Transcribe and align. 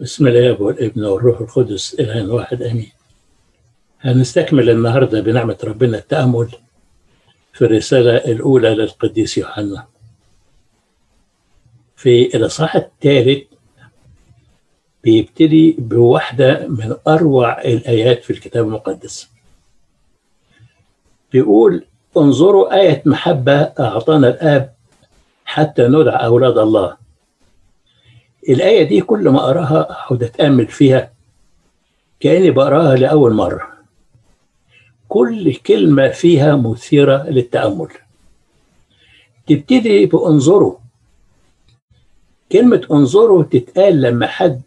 بسم 0.00 0.26
الله 0.26 0.62
والابن 0.62 1.04
والروح 1.04 1.40
القدس 1.40 1.94
إله 1.94 2.34
واحد 2.34 2.62
آمين. 2.62 2.92
هنستكمل 4.00 4.70
النهاردة 4.70 5.20
بنعمة 5.20 5.58
ربنا 5.64 5.98
التأمل 5.98 6.48
في 7.52 7.64
الرسالة 7.64 8.16
الأولى 8.16 8.68
للقديس 8.74 9.38
يوحنا. 9.38 9.86
في 11.96 12.36
الإصحاح 12.36 12.76
الثالث 12.76 13.44
بيبتدي 15.04 15.76
بواحدة 15.78 16.66
من 16.68 16.96
أروع 17.08 17.62
الآيات 17.62 18.24
في 18.24 18.30
الكتاب 18.32 18.66
المقدس. 18.66 19.28
بيقول 21.32 21.84
انظروا 22.16 22.74
آية 22.80 23.02
محبة 23.06 23.60
أعطانا 23.80 24.28
الآب 24.28 24.74
حتى 25.44 25.88
ندعى 25.88 26.26
أولاد 26.26 26.58
الله. 26.58 26.96
الآية 28.48 28.82
دي 28.82 29.00
كل 29.00 29.28
ما 29.28 29.50
أراها 29.50 29.80
أقعد 29.80 30.22
أتأمل 30.22 30.66
فيها 30.66 31.12
كأني 32.20 32.50
بقراها 32.50 32.96
لأول 32.96 33.32
مرة. 33.32 33.68
كل 35.08 35.54
كلمة 35.54 36.08
فيها 36.08 36.56
مثيرة 36.56 37.22
للتأمل. 37.30 37.88
تبتدي 39.46 40.06
بأنظروا. 40.06 40.76
كلمة 42.52 42.86
أنظروا 42.90 43.42
تتقال 43.42 44.00
لما 44.02 44.26
حد 44.26 44.62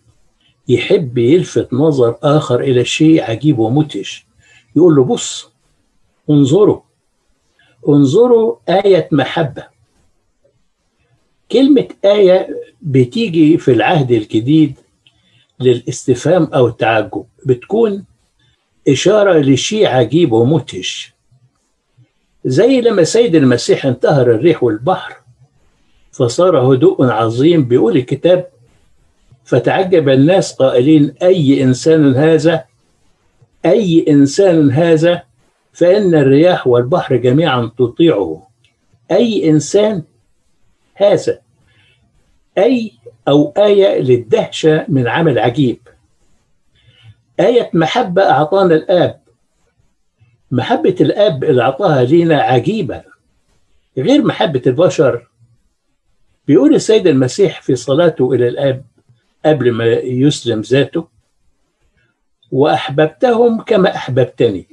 يحب 0.68 1.18
يلفت 1.18 1.74
نظر 1.74 2.16
آخر 2.24 2.60
إلى 2.60 2.86
شيء 2.86 3.24
عجيب 3.24 3.60
ومدهش 3.60 4.26
يقول 4.76 4.96
له 4.96 5.04
بص 5.04 5.52
انظروا. 6.30 6.80
انظروا 7.90 8.56
آية 8.70 9.10
محبة. 9.12 9.68
كلمة 11.52 11.88
آية 12.06 12.63
بتيجي 12.84 13.58
في 13.58 13.72
العهد 13.72 14.12
الجديد 14.12 14.78
للاستفهام 15.60 16.44
أو 16.44 16.68
التعجب 16.68 17.26
بتكون 17.46 18.06
إشارة 18.88 19.40
لشيء 19.40 19.88
عجيب 19.88 20.32
ومدهش 20.32 21.14
زي 22.46 22.82
لما 22.82 23.04
سيد 23.04 23.36
المسيح 23.36 23.86
انتهر 23.86 24.32
الريح 24.32 24.64
والبحر 24.64 25.16
فصار 26.12 26.58
هدوء 26.58 27.06
عظيم 27.06 27.66
بيقول 27.68 27.98
الكتاب 27.98 28.48
فتعجب 29.46 30.10
الناس 30.10 30.54
قائلين 30.54 31.14
أي 31.22 31.64
إنسان 31.64 32.16
هذا؟ 32.16 32.64
أي 33.66 34.06
إنسان 34.10 34.72
هذا؟ 34.72 35.24
فإن 35.74 36.16
الرياح 36.16 36.68
والبحر 36.68 37.16
جميعا 37.16 37.72
تطيعه. 37.78 38.48
أي 39.12 39.50
إنسان 39.50 40.04
هذا؟ 40.96 41.40
أي 42.58 42.92
أو 43.28 43.54
آية 43.58 44.02
للدهشة 44.02 44.86
من 44.88 45.08
عمل 45.08 45.40
عجيب. 45.40 45.80
آية 47.40 47.70
محبة 47.74 48.22
أعطانا 48.30 48.76
الآب. 48.76 49.22
محبة 50.52 50.96
الآب 51.02 51.44
اللي 51.44 51.62
أعطاها 51.62 52.04
لينا 52.04 52.42
عجيبة. 52.42 53.04
غير 53.98 54.24
محبة 54.24 54.62
البشر. 54.68 55.28
بيقول 56.48 56.76
السيد 56.76 57.08
المسيح 57.08 57.62
في 57.62 57.76
صلاته 57.76 58.34
إلى 58.34 58.48
الآب 58.48 58.86
قبل 59.46 59.72
ما 59.72 59.86
يسلم 59.94 60.62
ذاته 60.62 61.08
وأحببتهم 62.52 63.62
كما 63.62 63.96
أحببتني. 63.96 64.68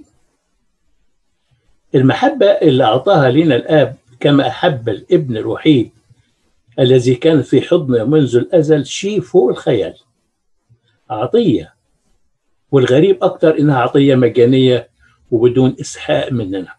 المحبة 1.95 2.47
اللي 2.47 2.85
أعطاها 2.85 3.31
لنا 3.31 3.57
الآب 3.57 3.97
كما 4.21 4.49
أحب 4.49 4.89
الابن 4.89 5.37
الوحيد 5.37 5.91
الذي 6.79 7.15
كان 7.15 7.43
في 7.43 7.63
حضنه 7.63 8.05
منذ 8.05 8.37
الأزل 8.37 8.87
شيء 8.87 9.21
فوق 9.21 9.49
الخيال. 9.51 9.99
عطية. 11.11 11.75
والغريب 12.71 13.25
أكتر 13.25 13.59
إنها 13.59 13.79
عطية 13.79 14.15
مجانية 14.15 14.91
وبدون 15.31 15.77
إسحاق 15.81 16.33
مننا. 16.33 16.75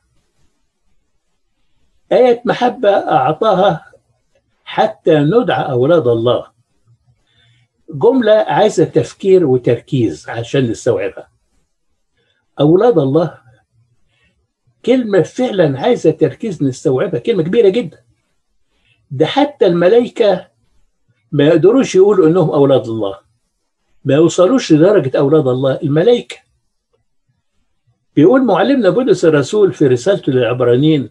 آية 2.11 2.41
محبة 2.45 2.89
أعطاها 2.89 3.91
حتى 4.63 5.19
ندعى 5.19 5.71
أولاد 5.71 6.07
الله. 6.07 6.51
جملة 7.89 8.31
عايزة 8.31 8.83
تفكير 8.83 9.45
وتركيز 9.45 10.29
عشان 10.29 10.71
نستوعبها. 10.71 11.31
أولاد 12.59 12.97
الله 12.97 13.41
كلمة 14.85 15.21
فعلا 15.21 15.79
عايزة 15.79 16.11
تركيز 16.11 16.63
نستوعبها 16.63 17.19
كلمة 17.19 17.43
كبيرة 17.43 17.69
جدا. 17.69 18.03
ده 19.11 19.25
حتى 19.25 19.65
الملائكة 19.65 20.47
ما 21.31 21.43
يقدروش 21.47 21.95
يقولوا 21.95 22.27
إنهم 22.27 22.49
أولاد 22.49 22.87
الله. 22.87 23.19
ما 24.05 24.13
يوصلوش 24.15 24.71
لدرجة 24.73 25.17
أولاد 25.17 25.47
الله 25.47 25.79
الملائكة. 25.83 26.37
بيقول 28.15 28.45
معلمنا 28.45 28.89
بولس 28.89 29.25
الرسول 29.25 29.73
في 29.73 29.87
رسالته 29.87 30.31
للعبرانيين 30.31 31.09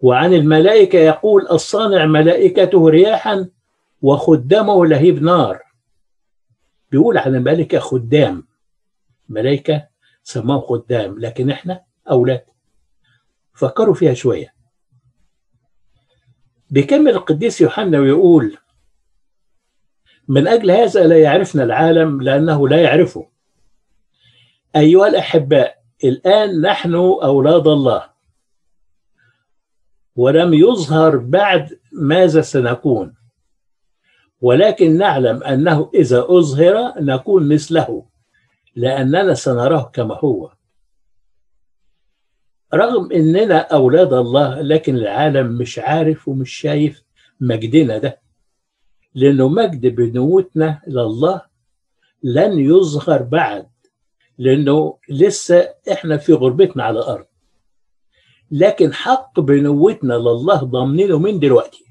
وعن 0.00 0.34
الملائكة 0.34 0.98
يقول 0.98 1.46
الصانع 1.50 2.06
ملائكته 2.06 2.88
رياحا 2.88 3.48
وخدامه 4.02 4.86
لهيب 4.86 5.22
نار. 5.22 5.62
بيقول 6.90 7.18
عن 7.18 7.34
الملائكة 7.34 7.78
خدام. 7.78 8.46
ملائكة 9.28 9.88
سماهم 10.22 10.60
خدام 10.60 11.18
لكن 11.18 11.50
إحنا 11.50 11.80
أولاد. 12.10 12.44
فكروا 13.54 13.94
فيها 13.94 14.14
شوية. 14.14 14.53
بيكمل 16.74 17.10
القديس 17.10 17.60
يوحنا 17.60 17.98
ويقول 17.98 18.56
من 20.28 20.48
أجل 20.48 20.70
هذا 20.70 21.06
لا 21.06 21.18
يعرفنا 21.18 21.64
العالم 21.64 22.22
لأنه 22.22 22.68
لا 22.68 22.82
يعرفه. 22.82 23.26
أيها 24.76 25.06
الأحباء 25.06 25.78
الآن 26.04 26.60
نحن 26.60 26.94
أولاد 26.94 27.66
الله. 27.66 28.10
ولم 30.16 30.54
يظهر 30.54 31.16
بعد 31.16 31.78
ماذا 31.92 32.40
سنكون. 32.40 33.14
ولكن 34.40 34.98
نعلم 34.98 35.42
أنه 35.42 35.90
إذا 35.94 36.26
أظهر 36.28 36.92
نكون 37.00 37.48
مثله 37.48 38.06
لأننا 38.76 39.34
سنراه 39.34 39.90
كما 39.92 40.14
هو. 40.14 40.52
رغم 42.74 43.12
إننا 43.12 43.58
أولاد 43.58 44.12
الله 44.12 44.60
لكن 44.60 44.96
العالم 44.96 45.46
مش 45.58 45.78
عارف 45.78 46.28
ومش 46.28 46.52
شايف 46.52 47.02
مجدنا 47.40 47.98
ده. 47.98 48.20
لأنه 49.14 49.48
مجد 49.48 49.86
بنوتنا 49.86 50.80
لله 50.86 51.42
لن 52.22 52.58
يظهر 52.58 53.22
بعد 53.22 53.66
لأنه 54.38 54.98
لسه 55.08 55.74
إحنا 55.92 56.16
في 56.16 56.32
غربتنا 56.32 56.84
على 56.84 56.98
الأرض. 56.98 57.26
لكن 58.50 58.92
حق 58.94 59.40
بنوتنا 59.40 60.14
لله 60.14 60.56
ضامنينه 60.56 61.18
من 61.18 61.38
دلوقتي. 61.38 61.84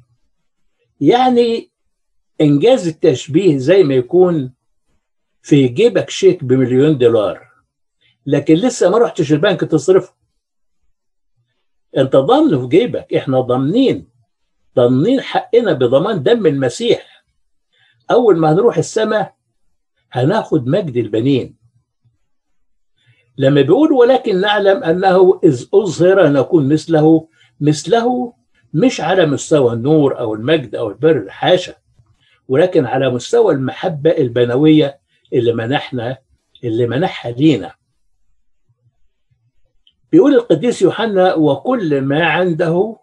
يعني 1.01 1.71
إنجاز 2.41 2.87
التشبيه 2.87 3.57
زي 3.57 3.83
ما 3.83 3.93
يكون 3.93 4.53
في 5.41 5.67
جيبك 5.67 6.09
شيك 6.09 6.43
بمليون 6.43 6.97
دولار 6.97 7.47
لكن 8.25 8.53
لسه 8.53 8.89
ما 8.89 8.97
رحتش 8.97 9.33
البنك 9.33 9.61
تصرفه. 9.61 10.13
انت 11.97 12.15
ضامنه 12.15 12.61
في 12.61 12.67
جيبك. 12.67 13.13
إحنا 13.13 13.39
ضامنين 13.41 14.07
ضامنين 14.75 15.21
حقنا 15.21 15.73
بضمان 15.73 16.23
دم 16.23 16.45
المسيح. 16.45 17.23
أول 18.11 18.37
ما 18.37 18.51
هنروح 18.53 18.77
السماء 18.77 19.35
هناخد 20.11 20.67
مجد 20.67 20.97
البنين. 20.97 21.57
لما 23.37 23.61
بيقول 23.61 23.91
ولكن 23.91 24.41
نعلم 24.41 24.83
أنه 24.83 25.39
إذ 25.43 25.65
أظهر 25.73 26.27
نكون 26.27 26.73
مثله 26.73 27.27
مثله 27.61 28.33
مش 28.73 29.01
على 29.01 29.25
مستوى 29.25 29.73
النور 29.73 30.19
أو 30.19 30.33
المجد 30.33 30.75
أو 30.75 30.89
البر 30.89 31.29
حاشا 31.29 31.75
ولكن 32.47 32.85
على 32.85 33.09
مستوى 33.09 33.53
المحبة 33.53 34.11
البنوية 34.11 34.99
اللي 35.33 35.53
منحنا 35.53 36.17
اللي 36.63 36.87
منحها 36.87 37.31
لينا. 37.31 37.73
بيقول 40.13 40.33
القديس 40.33 40.81
يوحنا 40.81 41.33
وكل 41.35 42.01
ما 42.01 42.25
عنده 42.25 42.97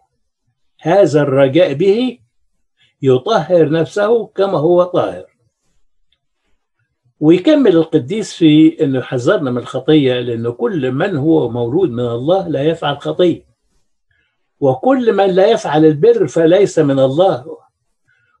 هذا 0.81 1.21
الرجاء 1.21 1.73
به 1.73 2.19
يطهر 3.01 3.69
نفسه 3.69 4.27
كما 4.27 4.57
هو 4.57 4.83
طاهر. 4.83 5.25
ويكمل 7.19 7.75
القديس 7.75 8.33
في 8.33 8.83
إنه 8.83 8.99
يحذرنا 8.99 9.51
من 9.51 9.57
الخطية 9.57 10.19
لأن 10.19 10.51
كل 10.51 10.91
من 10.91 11.17
هو 11.17 11.49
مولود 11.49 11.89
من 11.89 12.05
الله 12.05 12.47
لا 12.47 12.63
يفعل 12.63 12.97
خطية. 12.97 13.45
وكل 14.59 15.13
من 15.13 15.25
لا 15.25 15.47
يفعل 15.47 15.85
البر 15.85 16.27
فليس 16.27 16.79
من 16.79 16.99
الله. 16.99 17.57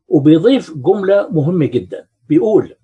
وبيضيف 0.07 0.77
جملة 0.77 1.29
مهمة 1.31 1.65
جدا. 1.65 2.07
بيقول 2.29 2.75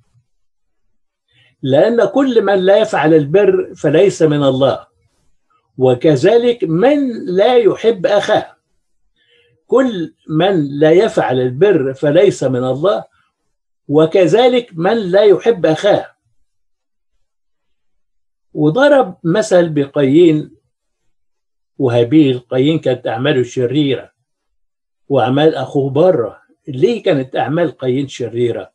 لأن 1.61 2.05
كل 2.05 2.41
من 2.41 2.55
لا 2.55 2.77
يفعل 2.77 3.13
البر 3.13 3.73
فليس 3.75 4.21
من 4.21 4.43
الله. 4.43 4.96
وكذلك 5.77 6.63
من 6.63 7.25
لا 7.25 7.55
يحب 7.57 8.05
أخاه. 8.05 8.57
كل 9.67 10.13
من 10.29 10.79
لا 10.79 10.91
يفعل 10.91 11.41
البر 11.41 11.93
فليس 11.93 12.43
من 12.43 12.63
الله 12.63 13.03
وكذلك 13.87 14.69
من 14.73 14.97
لا 14.97 15.23
يحب 15.23 15.65
أخاه. 15.65 16.15
وضرب 18.53 19.17
مثل 19.23 19.69
بقايين 19.69 20.57
وهابيل 21.77 22.39
قايين 22.39 22.79
كانت 22.79 23.07
أعماله 23.07 23.43
شريرة 23.43 24.11
وأعمال 25.09 25.55
أخوه 25.55 25.89
بره 25.89 26.41
ليه 26.67 27.03
كانت 27.03 27.35
أعمال 27.35 27.77
قايين 27.77 28.07
شريرة؟ 28.07 28.71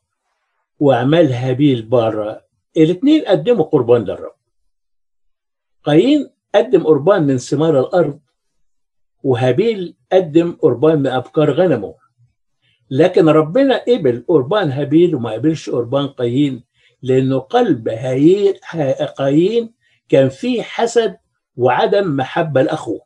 وأعمال 0.80 1.32
هابيل 1.32 1.82
بره 1.82 2.44
الاثنين 2.76 3.24
قدموا 3.24 3.64
قربان 3.64 4.04
للرب. 4.04 4.34
قايين 5.84 6.30
قدم 6.54 6.82
قربان 6.82 7.22
من 7.22 7.38
ثمار 7.38 7.80
الأرض 7.80 8.20
وهابيل 9.22 9.96
قدم 10.12 10.52
قربان 10.52 10.98
من 10.98 11.06
أبكار 11.06 11.52
غنمه. 11.52 11.94
لكن 12.90 13.28
ربنا 13.28 13.84
قبل 13.88 14.24
قربان 14.28 14.70
هابيل 14.70 15.14
وما 15.14 15.32
قبلش 15.32 15.70
قربان 15.70 16.08
قايين 16.08 16.64
لأنه 17.02 17.38
قلب 17.38 17.88
قايين 19.18 19.74
كان 20.08 20.28
فيه 20.28 20.62
حسد 20.62 21.18
وعدم 21.56 22.16
محبة 22.16 22.62
لأخوه. 22.62 23.00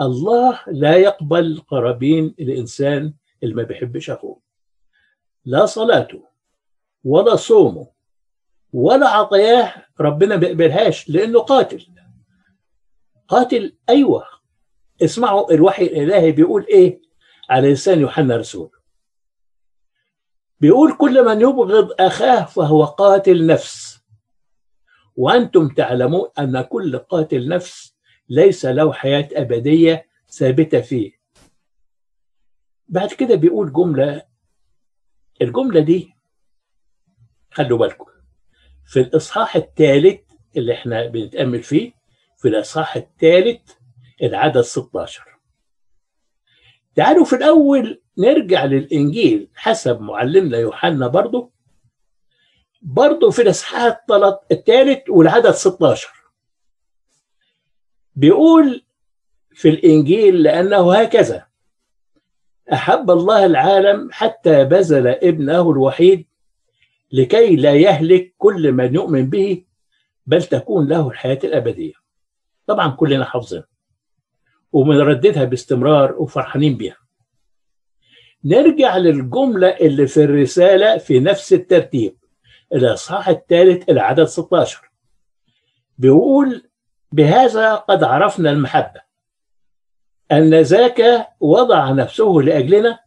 الله 0.00 0.60
لا 0.66 0.96
يقبل 0.96 1.62
قرابين 1.68 2.34
الإنسان 2.40 3.14
اللي 3.42 3.54
ما 3.54 3.62
بيحبش 3.62 4.10
أخوه. 4.10 4.40
لا 5.44 5.66
صلاته 5.66 6.24
ولا 7.04 7.36
صومه 7.36 7.97
ولا 8.72 9.08
عطاياه 9.08 9.86
ربنا 10.00 10.34
ما 10.34 10.40
بيقبلهاش 10.40 11.08
لأنه 11.08 11.40
قاتل. 11.40 11.86
قاتل 13.28 13.76
أيوة. 13.88 14.26
اسمعوا 15.02 15.52
الوحي 15.52 15.84
الإلهي 15.86 16.32
بيقول 16.32 16.66
إيه؟ 16.66 17.00
على 17.50 17.72
لسان 17.72 18.00
يوحنا 18.00 18.36
رسول. 18.36 18.70
بيقول 20.60 20.96
كل 20.96 21.24
من 21.24 21.40
يبغض 21.40 21.92
أخاه 22.00 22.44
فهو 22.44 22.84
قاتل 22.84 23.46
نفس. 23.46 23.98
وأنتم 25.16 25.68
تعلمون 25.68 26.28
أن 26.38 26.60
كل 26.60 26.98
قاتل 26.98 27.48
نفس 27.48 27.94
ليس 28.28 28.66
له 28.66 28.92
حياة 28.92 29.28
أبدية 29.32 30.06
ثابتة 30.30 30.80
فيه. 30.80 31.12
بعد 32.88 33.12
كده 33.12 33.34
بيقول 33.34 33.72
جملة 33.72 34.22
الجملة 35.42 35.80
دي 35.80 36.14
خلوا 37.52 37.78
بالكم. 37.78 38.17
في 38.88 39.00
الإصحاح 39.00 39.56
الثالث 39.56 40.20
اللي 40.56 40.72
إحنا 40.72 41.06
بنتأمل 41.06 41.62
فيه 41.62 41.92
في 42.36 42.48
الإصحاح 42.48 42.96
الثالث 42.96 43.72
العدد 44.22 44.60
16 44.60 45.22
تعالوا 46.94 47.24
في 47.24 47.36
الأول 47.36 48.02
نرجع 48.18 48.64
للإنجيل 48.64 49.48
حسب 49.54 50.00
معلمنا 50.00 50.58
يوحنا 50.58 51.06
برضه. 51.06 51.50
برضه 52.82 53.30
في 53.30 53.42
الإصحاح 53.42 54.00
الثالث 54.52 55.10
والعدد 55.10 55.50
16 55.50 56.08
بيقول 58.14 58.84
في 59.54 59.68
الإنجيل 59.68 60.42
لأنه 60.42 60.94
هكذا 60.94 61.46
أحب 62.72 63.10
الله 63.10 63.46
العالم 63.46 64.08
حتى 64.12 64.64
بذل 64.64 65.06
ابنه 65.08 65.70
الوحيد 65.70 66.27
لكي 67.12 67.56
لا 67.56 67.74
يهلك 67.74 68.34
كل 68.38 68.72
من 68.72 68.94
يؤمن 68.94 69.30
به 69.30 69.64
بل 70.26 70.42
تكون 70.42 70.88
له 70.88 71.08
الحياة 71.08 71.38
الأبدية. 71.44 71.92
طبعا 72.66 72.90
كلنا 72.90 73.24
حافظين 73.24 73.62
وبنرددها 74.72 75.44
باستمرار 75.44 76.14
وفرحانين 76.18 76.76
بيها. 76.76 76.96
نرجع 78.44 78.96
للجملة 78.96 79.68
اللي 79.68 80.06
في 80.06 80.24
الرسالة 80.24 80.98
في 80.98 81.20
نفس 81.20 81.52
الترتيب 81.52 82.16
الإصحاح 82.74 83.28
الثالث 83.28 83.90
العدد 83.90 84.24
16 84.24 84.90
بيقول 85.98 86.62
بهذا 87.12 87.74
قد 87.74 88.04
عرفنا 88.04 88.50
المحبة 88.50 89.00
أن 90.32 90.54
ذاك 90.54 91.28
وضع 91.40 91.90
نفسه 91.90 92.24
لأجلنا 92.24 92.98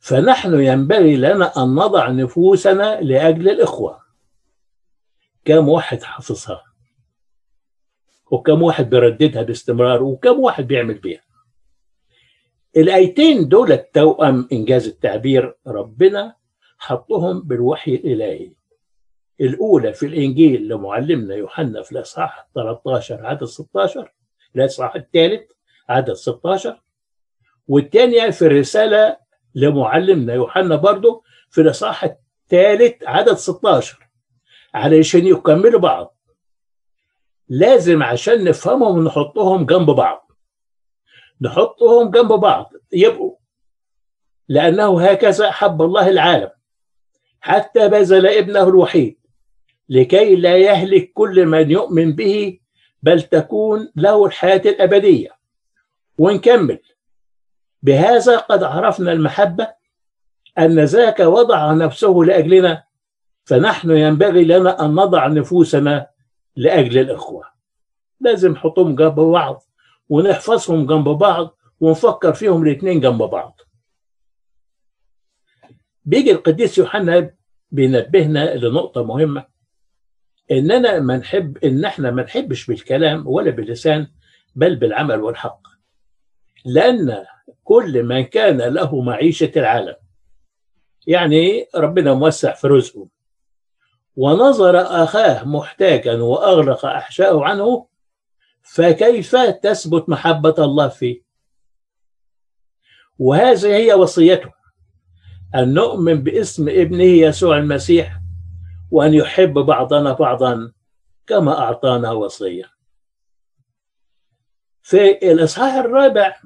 فنحن 0.00 0.60
ينبغي 0.60 1.16
لنا 1.16 1.62
أن 1.62 1.74
نضع 1.74 2.10
نفوسنا 2.10 3.00
لأجل 3.00 3.48
الإخوة. 3.48 4.00
كم 5.44 5.68
واحد 5.68 6.02
حافظها؟ 6.02 6.64
وكم 8.30 8.62
واحد 8.62 8.90
بيرددها 8.90 9.42
باستمرار؟ 9.42 10.02
وكم 10.02 10.40
واحد 10.40 10.66
بيعمل 10.66 10.94
بيها؟ 10.94 11.22
الآيتين 12.76 13.48
دول 13.48 13.72
التوأم 13.72 14.48
إنجاز 14.52 14.86
التعبير 14.88 15.56
ربنا 15.66 16.36
حطهم 16.78 17.40
بالوحي 17.42 17.94
الإلهي. 17.94 18.52
الأولى 19.40 19.92
في 19.92 20.06
الإنجيل 20.06 20.68
لمعلمنا 20.68 21.34
يوحنا 21.34 21.82
في 21.82 21.92
الإصحاح 21.92 22.48
13 22.54 23.26
عدد 23.26 23.44
16 23.44 24.12
الإصحاح 24.56 24.94
الثالث 24.96 25.50
عدد 25.88 26.12
16 26.12 26.80
والثانية 27.68 28.30
في 28.30 28.46
الرسالة 28.46 29.16
لمعلمنا 29.54 30.34
يوحنا 30.34 30.76
برضه 30.76 31.22
في 31.50 31.60
الإصحاح 31.60 32.04
الثالث 32.04 33.02
عدد 33.06 33.34
16 33.34 34.10
علشان 34.74 35.26
يكملوا 35.26 35.80
بعض. 35.80 36.16
لازم 37.48 38.02
عشان 38.02 38.44
نفهمهم 38.44 39.04
نحطهم 39.04 39.66
جنب 39.66 39.90
بعض. 39.90 40.32
نحطهم 41.40 42.10
جنب 42.10 42.32
بعض. 42.32 42.72
يبقوا. 42.92 43.36
لأنه 44.48 45.02
هكذا 45.02 45.50
حب 45.50 45.82
الله 45.82 46.08
العالم. 46.08 46.50
حتى 47.40 47.88
بذل 47.88 48.26
ابنه 48.26 48.68
الوحيد. 48.68 49.18
لكي 49.88 50.36
لا 50.36 50.56
يهلك 50.56 51.12
كل 51.12 51.46
من 51.46 51.70
يؤمن 51.70 52.12
به 52.12 52.60
بل 53.02 53.22
تكون 53.22 53.92
له 53.96 54.26
الحياة 54.26 54.62
الأبدية. 54.64 55.30
ونكمل. 56.18 56.78
بهذا 57.82 58.36
قد 58.36 58.62
عرفنا 58.62 59.12
المحبة 59.12 59.68
أن 60.58 60.80
ذاك 60.80 61.20
وضع 61.20 61.72
نفسه 61.72 62.12
لأجلنا 62.26 62.84
فنحن 63.44 63.90
ينبغي 63.90 64.44
لنا 64.44 64.84
أن 64.84 64.90
نضع 64.94 65.26
نفوسنا 65.26 66.06
لأجل 66.56 66.98
الإخوة. 66.98 67.44
لازم 68.20 68.52
نحطهم 68.52 68.94
جنب 68.94 69.14
بعض 69.20 69.62
ونحفظهم 70.08 70.86
جنب 70.86 71.08
بعض 71.08 71.56
ونفكر 71.80 72.32
فيهم 72.32 72.62
الاثنين 72.62 73.00
جنب 73.00 73.22
بعض. 73.22 73.60
بيجي 76.04 76.32
القديس 76.32 76.78
يوحنا 76.78 77.30
بينبهنا 77.70 78.54
لنقطة 78.54 79.04
مهمة 79.04 79.46
إننا 80.50 81.00
ما 81.00 81.16
نحب 81.16 81.58
إن 81.64 81.84
إحنا 81.84 82.10
ما 82.10 82.22
نحبش 82.22 82.66
بالكلام 82.66 83.26
ولا 83.26 83.50
باللسان 83.50 84.06
بل 84.54 84.76
بالعمل 84.76 85.20
والحق. 85.20 85.60
لأن 86.64 87.24
كل 87.64 88.02
من 88.02 88.24
كان 88.24 88.58
له 88.58 89.00
معيشة 89.00 89.52
العالم. 89.56 89.96
يعني 91.06 91.66
ربنا 91.74 92.14
موسع 92.14 92.54
في 92.54 92.66
رزقه. 92.66 93.08
ونظر 94.16 94.80
أخاه 94.80 95.44
محتاجا 95.44 96.22
وأغلق 96.22 96.86
أحشاءه 96.86 97.44
عنه 97.44 97.86
فكيف 98.62 99.36
تثبت 99.36 100.08
محبة 100.08 100.54
الله 100.58 100.88
فيه؟ 100.88 101.22
وهذه 103.18 103.76
هي 103.76 103.94
وصيته 103.94 104.50
أن 105.54 105.74
نؤمن 105.74 106.22
باسم 106.22 106.68
ابنه 106.68 107.04
يسوع 107.04 107.56
المسيح 107.56 108.20
وأن 108.90 109.14
يحب 109.14 109.52
بعضنا 109.52 110.12
بعضا 110.12 110.72
كما 111.26 111.58
أعطانا 111.58 112.10
وصية. 112.10 112.64
في 114.82 115.32
الإصحاح 115.32 115.74
الرابع 115.74 116.36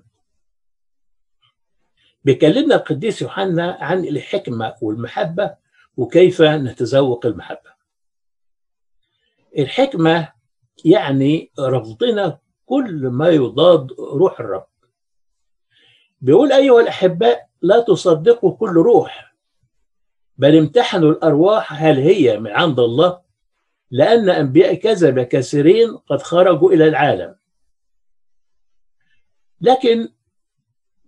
بيكلمنا 2.25 2.75
القديس 2.75 3.23
يوحنا 3.23 3.79
عن 3.81 4.05
الحكمة 4.05 4.75
والمحبة 4.83 5.55
وكيف 5.97 6.43
نتذوق 6.43 7.27
المحبة. 7.27 7.75
الحكمة 9.59 10.33
يعني 10.85 11.51
رفضنا 11.61 12.39
كل 12.67 13.07
ما 13.07 13.29
يضاد 13.29 13.93
روح 13.93 14.41
الرب. 14.41 14.67
بيقول 16.21 16.53
أيها 16.53 16.81
الأحباء 16.81 17.49
لا 17.63 17.81
تصدقوا 17.81 18.57
كل 18.57 18.73
روح 18.73 19.35
بل 20.39 20.57
امتحنوا 20.59 21.13
الأرواح 21.13 21.83
هل 21.83 21.99
هي 21.99 22.39
من 22.39 22.51
عند 22.51 22.81
الله؟ 22.81 23.21
لأن 23.91 24.31
أنبياء 24.31 24.75
كذب 24.75 25.21
كثيرين 25.21 25.97
قد 25.97 26.23
خرجوا 26.23 26.73
إلى 26.73 26.89
العالم. 26.89 27.37
لكن 29.61 30.09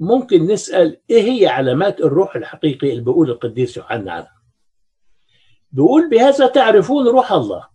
ممكن 0.00 0.46
نسأل 0.46 1.00
إيه 1.10 1.22
هي 1.22 1.46
علامات 1.46 2.00
الروح 2.00 2.36
الحقيقي 2.36 2.90
اللي 2.90 3.00
بيقول 3.00 3.30
القديس 3.30 3.76
يوحنا 3.76 4.12
عنها؟ 4.12 4.36
بيقول 5.72 6.10
بهذا 6.10 6.46
تعرفون 6.46 7.08
روح 7.08 7.32
الله. 7.32 7.68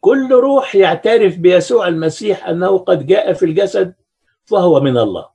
كل 0.00 0.32
روح 0.32 0.74
يعترف 0.74 1.38
بيسوع 1.38 1.88
المسيح 1.88 2.48
أنه 2.48 2.78
قد 2.78 3.06
جاء 3.06 3.32
في 3.32 3.44
الجسد 3.44 3.94
فهو 4.44 4.80
من 4.80 4.98
الله. 4.98 5.28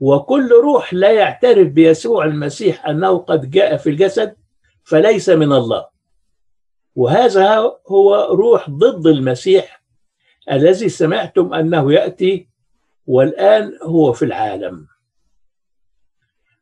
وكل 0.00 0.50
روح 0.52 0.94
لا 0.94 1.10
يعترف 1.10 1.68
بيسوع 1.68 2.24
المسيح 2.24 2.86
أنه 2.86 3.18
قد 3.18 3.50
جاء 3.50 3.76
في 3.76 3.90
الجسد 3.90 4.36
فليس 4.84 5.28
من 5.28 5.52
الله. 5.52 5.86
وهذا 6.94 7.72
هو 7.88 8.28
روح 8.30 8.70
ضد 8.70 9.06
المسيح 9.06 9.82
الذي 10.50 10.88
سمعتم 10.88 11.54
أنه 11.54 11.92
يأتي 11.92 12.49
والآن 13.06 13.78
هو 13.82 14.12
في 14.12 14.24
العالم. 14.24 14.88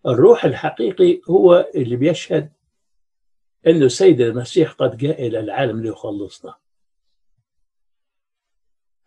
الروح 0.06 0.44
الحقيقي 0.44 1.20
هو 1.30 1.70
اللي 1.74 1.96
بيشهد 1.96 2.52
أن 3.66 3.82
السيد 3.82 4.20
المسيح 4.20 4.72
قد 4.72 4.96
جاء 4.96 5.26
إلى 5.26 5.40
العالم 5.40 5.82
ليخلصنا. 5.82 6.54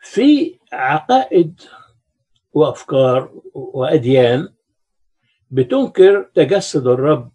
في 0.03 0.59
عقائد 0.73 1.61
وأفكار 2.53 3.41
وأديان 3.53 4.53
بتنكر 5.51 6.31
تجسد 6.35 6.87
الرب 6.87 7.31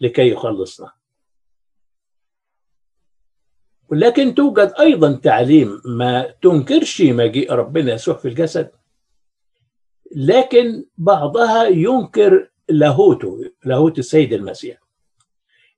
لكي 0.00 0.30
يخلصنا. 0.32 0.92
ولكن 3.88 4.34
توجد 4.34 4.74
أيضا 4.80 5.12
تعليم 5.16 5.80
ما 5.84 6.30
تنكرش 6.42 7.02
مجيء 7.02 7.52
ربنا 7.52 7.94
يسوع 7.94 8.14
في 8.14 8.28
الجسد 8.28 8.70
لكن 10.18 10.84
بعضها 10.98 11.64
ينكر 11.64 12.50
لاهوته 12.68 13.52
لاهوت 13.64 13.98
السيد 13.98 14.32
المسيح. 14.32 14.78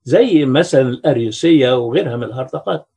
زي 0.02 0.44
مثلا 0.44 0.80
الأريوسية 0.88 1.76
وغيرها 1.78 2.16
من 2.16 2.24
الهرطقات. 2.24 2.88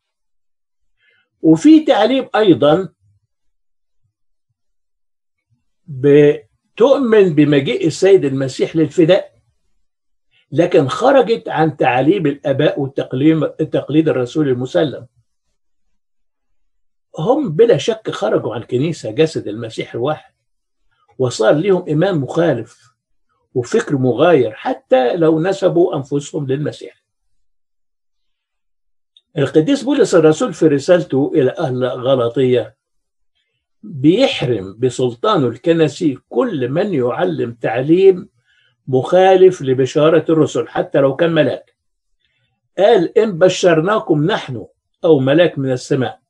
وفي 1.41 1.79
تعليم 1.79 2.29
أيضا 2.36 2.89
بتؤمن 5.88 7.36
بمجيء 7.36 7.88
السيد 7.88 8.25
المسيح 8.25 8.75
للفداء 8.75 9.31
لكن 10.51 10.88
خرجت 10.88 11.50
عن 11.50 11.77
تعاليم 11.77 12.25
الآباء 12.25 12.79
والتقليد 12.79 14.10
الرسول 14.10 14.48
المسلم. 14.48 15.07
هم 17.19 17.51
بلا 17.51 17.77
شك 17.77 18.12
خرجوا 18.12 18.55
عن 18.55 18.63
كنيسة 18.63 19.12
جسد 19.12 19.48
المسيح 19.48 19.93
الواحد. 19.95 20.31
وصار 21.18 21.53
لهم 21.53 21.89
إمام 21.89 22.24
مخالف 22.24 22.91
وفكر 23.53 23.98
مغاير 23.98 24.51
حتى 24.51 25.15
لو 25.15 25.39
نسبوا 25.39 25.96
أنفسهم 25.96 26.48
للمسيح. 26.48 27.01
القديس 29.38 29.84
بولس 29.84 30.15
الرسول 30.15 30.53
في 30.53 30.68
رسالته 30.68 31.32
إلى 31.36 31.51
أهل 31.60 31.86
غلطية 31.86 32.75
بيحرم 33.84 34.77
بسلطانه 34.80 35.48
الكنسي 35.48 36.18
كل 36.30 36.70
من 36.70 36.94
يعلم 36.94 37.53
تعليم 37.53 38.30
مخالف 38.88 39.62
لبشارة 39.62 40.25
الرسل 40.30 40.68
حتى 40.68 41.00
لو 41.00 41.15
كان 41.15 41.32
ملاك. 41.32 41.75
قال 42.77 43.18
إن 43.18 43.38
بشرناكم 43.38 44.25
نحن 44.25 44.65
أو 45.03 45.20
ملاك 45.20 45.60
من 45.60 45.72
السماء 45.72 46.22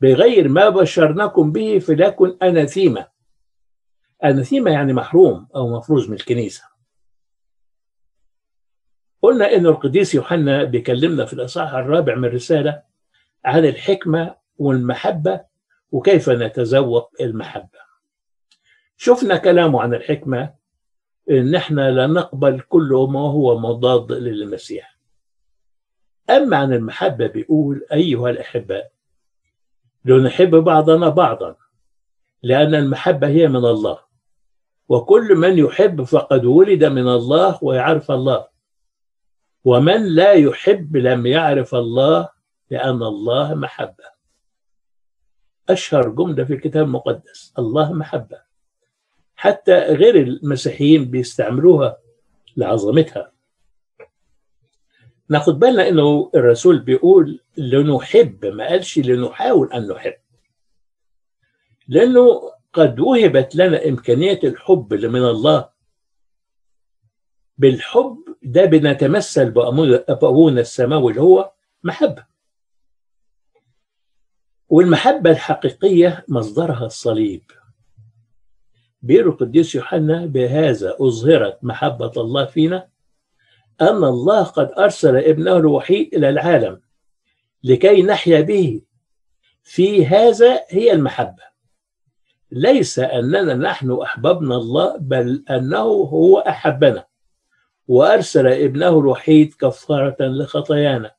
بغير 0.00 0.48
ما 0.48 0.68
بشرناكم 0.68 1.52
به 1.52 1.78
فليكن 1.78 2.36
أناثيمة 2.42 3.06
أناثيمة 4.24 4.70
يعني 4.70 4.92
محروم 4.92 5.48
أو 5.56 5.76
مفروض 5.76 6.08
من 6.08 6.14
الكنيسة. 6.14 6.64
قلنا 9.22 9.56
إن 9.56 9.66
القديس 9.66 10.14
يوحنا 10.14 10.64
بيكلمنا 10.64 11.24
في 11.24 11.32
الإصحاح 11.32 11.74
الرابع 11.74 12.14
من 12.14 12.24
الرسالة 12.24 12.82
عن 13.44 13.64
الحكمة 13.64 14.34
والمحبة 14.58 15.40
وكيف 15.92 16.30
نتذوق 16.30 17.10
المحبة. 17.20 17.78
شفنا 18.96 19.36
كلامه 19.36 19.82
عن 19.82 19.94
الحكمة 19.94 20.54
إن 21.30 21.54
إحنا 21.54 21.90
لا 21.90 22.06
نقبل 22.06 22.60
كل 22.60 23.06
ما 23.10 23.20
هو 23.20 23.58
مضاد 23.58 24.12
للمسيح. 24.12 24.98
أما 26.30 26.56
عن 26.56 26.72
المحبة 26.72 27.26
بيقول 27.26 27.86
أيها 27.92 28.30
الأحباء 28.30 28.92
لنحب 30.04 30.50
بعضنا 30.50 31.08
بعضا 31.08 31.56
لأن 32.42 32.74
المحبة 32.74 33.28
هي 33.28 33.48
من 33.48 33.64
الله. 33.64 34.07
وكل 34.88 35.34
من 35.34 35.58
يحب 35.58 36.02
فقد 36.02 36.44
ولد 36.44 36.84
من 36.84 37.08
الله 37.08 37.58
ويعرف 37.62 38.10
الله. 38.10 38.48
ومن 39.64 40.14
لا 40.14 40.32
يحب 40.32 40.96
لم 40.96 41.26
يعرف 41.26 41.74
الله 41.74 42.28
لأن 42.70 43.02
الله 43.02 43.54
محبة. 43.54 44.04
أشهر 45.68 46.08
جملة 46.08 46.44
في 46.44 46.52
الكتاب 46.52 46.84
المقدس 46.86 47.52
الله 47.58 47.92
محبة. 47.92 48.40
حتى 49.36 49.78
غير 49.78 50.16
المسيحيين 50.16 51.04
بيستعملوها 51.04 51.98
لعظمتها. 52.56 53.32
ناخد 55.28 55.58
بالنا 55.58 55.88
إنه 55.88 56.30
الرسول 56.34 56.78
بيقول 56.78 57.40
لنحب 57.56 58.46
ما 58.46 58.68
قالش 58.68 58.98
لنحاول 58.98 59.72
أن 59.72 59.88
نحب. 59.88 60.14
لأنه 61.88 62.52
قد 62.78 63.00
وهبت 63.00 63.56
لنا 63.56 63.88
إمكانية 63.88 64.40
الحب 64.44 64.92
اللي 64.92 65.08
من 65.08 65.24
الله. 65.24 65.68
بالحب 67.58 68.18
ده 68.42 68.64
بنتمثل 68.64 69.50
بأبونا 69.50 70.60
السماوي 70.60 71.10
اللي 71.10 71.22
هو 71.22 71.52
محبة. 71.82 72.26
والمحبة 74.68 75.30
الحقيقية 75.30 76.24
مصدرها 76.28 76.86
الصليب. 76.86 77.42
بيقول 79.02 79.28
القديس 79.28 79.74
يوحنا 79.74 80.26
بهذا 80.26 80.96
أظهرت 81.00 81.58
محبة 81.62 82.12
الله 82.16 82.44
فينا 82.44 82.88
أن 83.80 84.04
الله 84.04 84.42
قد 84.42 84.70
أرسل 84.78 85.16
ابنه 85.16 85.56
الوحيد 85.56 86.14
إلى 86.14 86.28
العالم 86.28 86.80
لكي 87.64 88.02
نحيا 88.02 88.40
به. 88.40 88.82
في 89.62 90.06
هذا 90.06 90.64
هي 90.68 90.92
المحبة. 90.92 91.42
ليس 92.50 92.98
أننا 92.98 93.54
نحن 93.54 93.92
أحببنا 93.92 94.56
الله 94.56 94.96
بل 94.96 95.44
أنه 95.50 95.78
هو 95.82 96.38
أحبنا. 96.38 97.06
وأرسل 97.88 98.46
ابنه 98.46 98.88
الوحيد 98.88 99.54
كفارة 99.54 100.16
لخطايانا. 100.20 101.14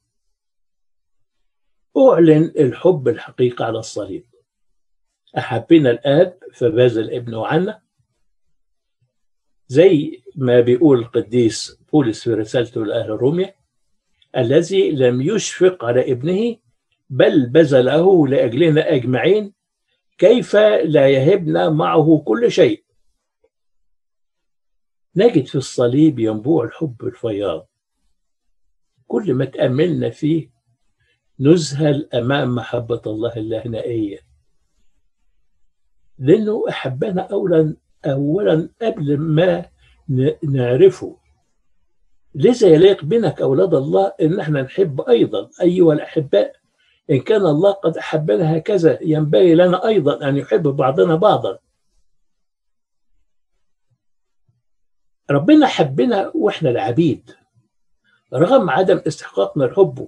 أعلن 1.98 2.54
الحب 2.60 3.08
الحقيقي 3.08 3.66
على 3.66 3.80
الصليب. 3.80 4.26
أحبنا 5.38 5.92
الآب 5.92 6.38
فبذل 6.54 7.14
ابنه 7.14 7.48
عنا. 7.48 7.82
زي 9.68 10.22
ما 10.36 10.60
بيقول 10.60 11.00
القديس 11.00 11.82
بولس 11.94 12.24
في 12.24 12.34
رسالته 12.34 12.86
لأهل 12.86 13.10
روميا 13.10 13.56
الذي 14.38 14.92
لم 14.92 15.22
يشفق 15.22 15.86
على 15.86 16.12
ابنه 16.12 16.56
بل 17.10 17.46
بذله 17.46 18.28
لأجلنا 18.28 18.96
أجمعين 18.96 19.54
كيف 20.20 20.56
لا 20.84 21.10
يهبنا 21.10 21.70
معه 21.70 22.24
كل 22.26 22.52
شيء. 22.52 22.84
نجد 25.16 25.46
في 25.46 25.56
الصليب 25.56 26.20
ينبوع 26.20 26.64
الحب 26.66 27.04
الفياض 27.04 27.70
كل 29.08 29.34
ما 29.34 29.46
تأملنا 29.46 30.10
فيه 30.10 30.52
نذهل 31.40 32.10
أمام 32.14 32.56
محبة 32.56 33.02
الله 33.08 33.38
اللهنائية. 33.38 34.20
لأنه 36.18 36.64
أحبنا 36.70 37.22
أولا 37.22 37.76
أولا 38.06 38.70
قبل 38.82 39.18
ما 39.18 39.66
نعرفه. 40.44 41.18
لذا 42.36 42.68
يليق 42.68 43.06
بنا 43.06 43.30
كأولاد 43.30 43.74
الله 43.74 44.14
إن 44.22 44.40
إحنا 44.40 44.62
نحب 44.62 45.02
أيضا 45.02 45.50
أيها 45.62 45.94
الأحباء 45.94 46.59
إن 47.10 47.20
كان 47.20 47.46
الله 47.46 47.72
قد 47.72 47.98
أحبنا 47.98 48.58
هكذا 48.58 49.00
ينبغي 49.02 49.56
لنا 49.56 49.88
أيضا 49.88 50.30
أن 50.30 50.38
يحب 50.38 50.64
بعضنا 50.64 51.16
بعضا. 51.16 51.60
ربنا 55.32 55.68
حبنا 55.68 56.32
وإحنا 56.36 56.70
العبيد 56.70 57.32
رغم 58.34 58.70
عدم 58.70 59.02
استحقاقنا 59.08 59.64
لحبه 59.64 60.08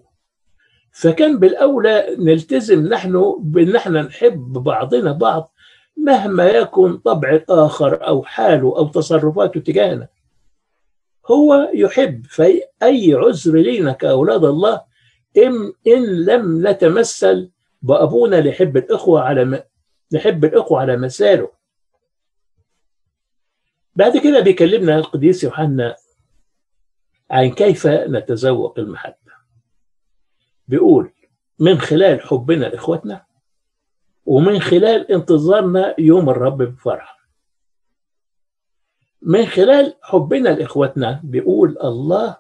فكان 0.92 1.40
بالأولى 1.40 2.16
نلتزم 2.20 2.88
نحن 2.88 3.36
بأن 3.40 3.76
إحنا 3.76 4.02
نحب 4.02 4.54
بعضنا 4.54 5.12
بعض 5.12 5.54
مهما 5.98 6.48
يكن 6.48 6.98
طبع 6.98 7.30
الآخر 7.30 8.08
أو 8.08 8.24
حاله 8.24 8.78
أو 8.78 8.88
تصرفاته 8.88 9.60
تجاهنا. 9.60 10.08
هو 11.32 11.70
يحب 11.74 12.26
في 12.26 12.62
اي 12.84 13.14
عذر 13.14 13.56
لينا 13.56 13.92
كأولاد 13.92 14.44
الله 14.44 14.82
إن, 15.38 15.74
إن 15.88 16.26
لم 16.26 16.68
نتمثل 16.68 17.52
بأبونا 17.82 18.36
لحب 18.36 18.78
الإخوة 18.78 19.22
على 19.22 19.46
م... 19.46 19.60
نحب 20.14 20.46
الإخوة 20.46 20.80
على 20.82 20.98
مثاله 20.98 21.52
بعد 23.96 24.18
كده 24.18 24.40
بيكلمنا 24.40 24.96
القديس 24.98 25.44
يوحنا 25.44 25.96
عن 27.32 27.52
كيف 27.52 27.88
نتذوق 27.88 28.80
المحبة. 28.80 29.16
بيقول 30.68 31.12
من 31.60 31.80
خلال 31.80 32.22
حبنا 32.22 32.66
لإخوتنا 32.66 33.26
ومن 34.26 34.60
خلال 34.60 35.12
انتظارنا 35.12 35.96
يوم 36.00 36.30
الرب 36.30 36.58
بفرح 36.58 37.22
من 39.22 39.46
خلال 39.46 39.96
حبنا 40.02 40.50
لإخوتنا 40.50 41.22
بيقول 41.24 41.78
الله 41.84 42.38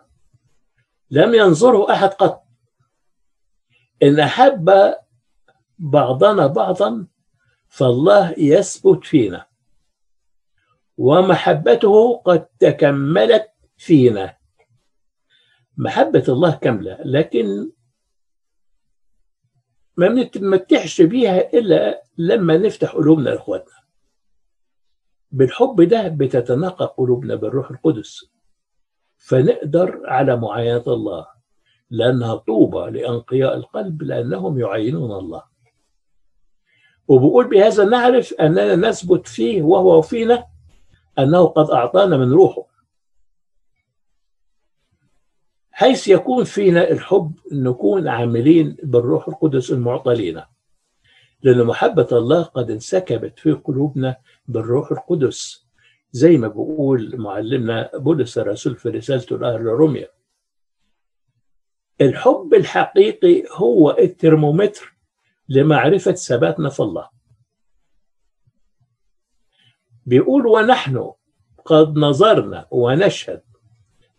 لم 1.12 1.34
ينظره 1.36 1.92
أحد 1.92 2.10
قط 2.10 2.41
إن 4.04 4.20
أحب 4.20 4.94
بعضنا 5.80 6.48
بعضا 6.48 7.08
فالله 7.68 8.36
يثبت 8.38 9.06
فينا. 9.06 9.46
ومحبته 10.98 12.18
قد 12.18 12.46
تكملت 12.60 13.50
فينا. 13.78 14.38
محبة 15.78 16.24
الله 16.30 16.56
كاملة 16.56 16.98
لكن 17.06 17.72
ما 19.98 20.08
بنتمتعش 20.08 21.02
بيها 21.02 21.54
إلا 21.54 22.04
لما 22.18 22.58
نفتح 22.58 22.96
قلوبنا 22.96 23.30
لإخواتنا. 23.30 23.82
بالحب 25.32 25.82
ده 25.82 26.08
بتتناقى 26.08 26.96
قلوبنا 26.98 27.36
بالروح 27.36 27.72
القدس. 27.72 28.32
فنقدر 29.18 30.02
على 30.06 30.36
معاينة 30.38 30.84
الله. 30.88 31.28
لأنها 31.92 32.36
طوبى 32.36 33.00
لأنقياء 33.00 33.56
القلب 33.56 34.04
لأنهم 34.04 34.60
يعينون 34.60 35.12
الله. 35.12 35.44
وبقول 37.08 37.48
بهذا 37.48 37.86
نعرف 37.86 38.34
أننا 38.34 38.76
نثبت 38.76 39.28
فيه 39.28 39.62
وهو 39.62 40.02
فينا 40.02 40.46
أنه 41.20 41.46
قد 41.46 41.70
أعطانا 41.70 42.18
من 42.18 42.32
روحه. 42.34 42.72
حيث 45.72 46.08
يكون 46.08 46.44
فينا 46.44 46.92
الحب 46.92 47.34
نكون 47.52 48.08
عاملين 48.08 48.78
بالروح 48.84 49.28
القدس 49.28 49.72
المعطى 49.72 50.14
لنا 50.14 50.48
لأن 51.44 51.64
محبة 51.64 52.08
الله 52.12 52.44
قد 52.44 52.72
انسكبت 52.72 53.40
في 53.40 53.52
قلوبنا 53.52 54.16
بالروح 54.48 54.92
القدس. 54.92 55.68
زي 56.12 56.38
ما 56.38 56.48
بيقول 56.48 57.18
معلمنا 57.18 57.92
بولس 57.94 58.38
الرسول 58.38 58.76
في 58.76 58.90
رسالته 58.90 59.38
لأهل 59.38 59.62
روميا 59.62 60.08
الحب 62.02 62.54
الحقيقي 62.54 63.44
هو 63.52 63.92
الترمومتر 64.00 64.94
لمعرفة 65.50 66.12
ثباتنا 66.12 66.70
في 66.70 66.80
الله. 66.80 67.10
بيقول 70.06 70.48
ونحن 70.48 71.12
قد 71.66 71.98
نظرنا 71.98 72.68
ونشهد 72.72 73.42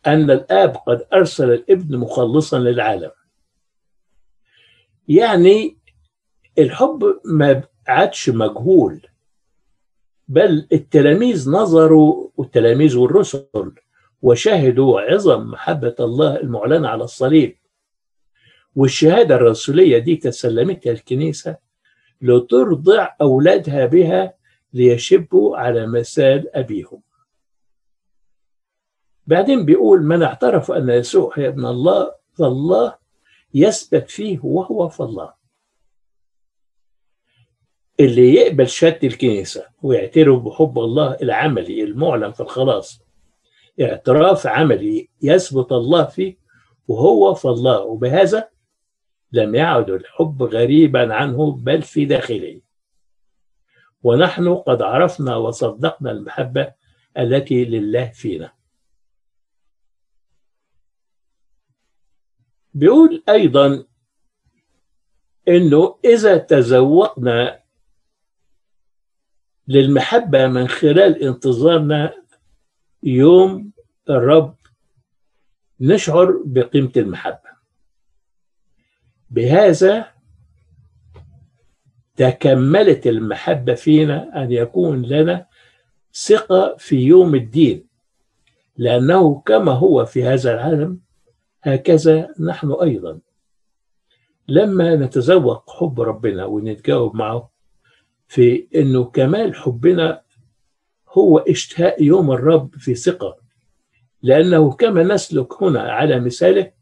أن 0.06 0.30
الآب 0.30 0.76
قد 0.76 1.06
أرسل 1.12 1.52
الابن 1.52 1.96
مخلصا 1.98 2.58
للعالم. 2.58 3.10
يعني 5.08 5.76
الحب 6.58 7.20
ما 7.24 7.62
عادش 7.88 8.30
مجهول 8.30 9.06
بل 10.28 10.68
التلاميذ 10.72 11.50
نظروا 11.50 12.28
والتلاميذ 12.36 12.96
والرسل 12.98 13.72
وشهدوا 14.22 15.00
عظم 15.00 15.50
محبة 15.50 15.94
الله 16.00 16.36
المعلنة 16.40 16.88
على 16.88 17.04
الصليب. 17.04 17.61
والشهادة 18.76 19.34
الرسولية 19.34 19.98
دي 19.98 20.16
تسلمتها 20.16 20.92
الكنيسة 20.92 21.56
لترضع 22.20 23.08
أولادها 23.20 23.86
بها 23.86 24.34
ليشبوا 24.72 25.56
على 25.56 25.86
مثال 25.86 26.56
أبيهم. 26.56 27.02
بعدين 29.26 29.64
بيقول 29.64 30.02
من 30.02 30.22
اعترف 30.22 30.70
أن 30.70 30.88
يسوع 30.88 31.32
هي 31.36 31.48
ابن 31.48 31.66
الله 31.66 32.14
فالله 32.38 32.94
يثبت 33.54 34.10
فيه 34.10 34.38
وهو 34.42 34.88
في 34.88 35.00
الله 35.00 35.34
اللي 38.00 38.34
يقبل 38.34 38.68
شهادة 38.68 39.08
الكنيسة 39.08 39.66
ويعترف 39.82 40.42
بحب 40.42 40.78
الله 40.78 41.16
العملي 41.22 41.82
المعلن 41.82 42.32
في 42.32 42.40
الخلاص 42.40 43.00
اعتراف 43.80 44.46
عملي 44.46 45.08
يثبت 45.22 45.72
الله 45.72 46.04
فيه 46.04 46.36
وهو 46.88 47.34
في 47.34 47.44
الله 47.44 47.80
وبهذا 47.80 48.48
لم 49.32 49.54
يعد 49.54 49.90
الحب 49.90 50.42
غريبا 50.42 51.14
عنه 51.14 51.52
بل 51.52 51.82
في 51.82 52.04
داخله. 52.04 52.60
ونحن 54.02 54.54
قد 54.54 54.82
عرفنا 54.82 55.36
وصدقنا 55.36 56.10
المحبة 56.10 56.72
التي 57.18 57.64
لله 57.64 58.06
فينا. 58.06 58.52
بيقول 62.74 63.22
أيضا 63.28 63.84
أنه 65.48 65.98
إذا 66.04 66.36
تذوقنا 66.36 67.62
للمحبة 69.68 70.46
من 70.46 70.68
خلال 70.68 71.22
انتظارنا 71.22 72.14
يوم 73.02 73.72
الرب 74.10 74.56
نشعر 75.80 76.42
بقيمة 76.44 76.92
المحبة. 76.96 77.51
بهذا 79.32 80.06
تكملت 82.16 83.06
المحبة 83.06 83.74
فينا 83.74 84.42
أن 84.42 84.52
يكون 84.52 85.02
لنا 85.02 85.46
ثقة 86.14 86.76
في 86.78 86.96
يوم 86.96 87.34
الدين 87.34 87.86
لأنه 88.76 89.40
كما 89.40 89.72
هو 89.72 90.04
في 90.04 90.24
هذا 90.24 90.54
العالم 90.54 91.00
هكذا 91.62 92.28
نحن 92.40 92.72
أيضا. 92.72 93.20
لما 94.48 94.96
نتذوق 94.96 95.70
حب 95.70 96.00
ربنا 96.00 96.44
ونتجاوب 96.44 97.16
معه 97.16 97.50
في 98.28 98.68
أنه 98.74 99.04
كمال 99.04 99.54
حبنا 99.54 100.22
هو 101.08 101.38
إشتهاء 101.38 102.02
يوم 102.02 102.32
الرب 102.32 102.74
في 102.74 102.94
ثقة 102.94 103.36
لأنه 104.22 104.72
كما 104.72 105.02
نسلك 105.02 105.62
هنا 105.62 105.80
على 105.80 106.20
مثاله 106.20 106.72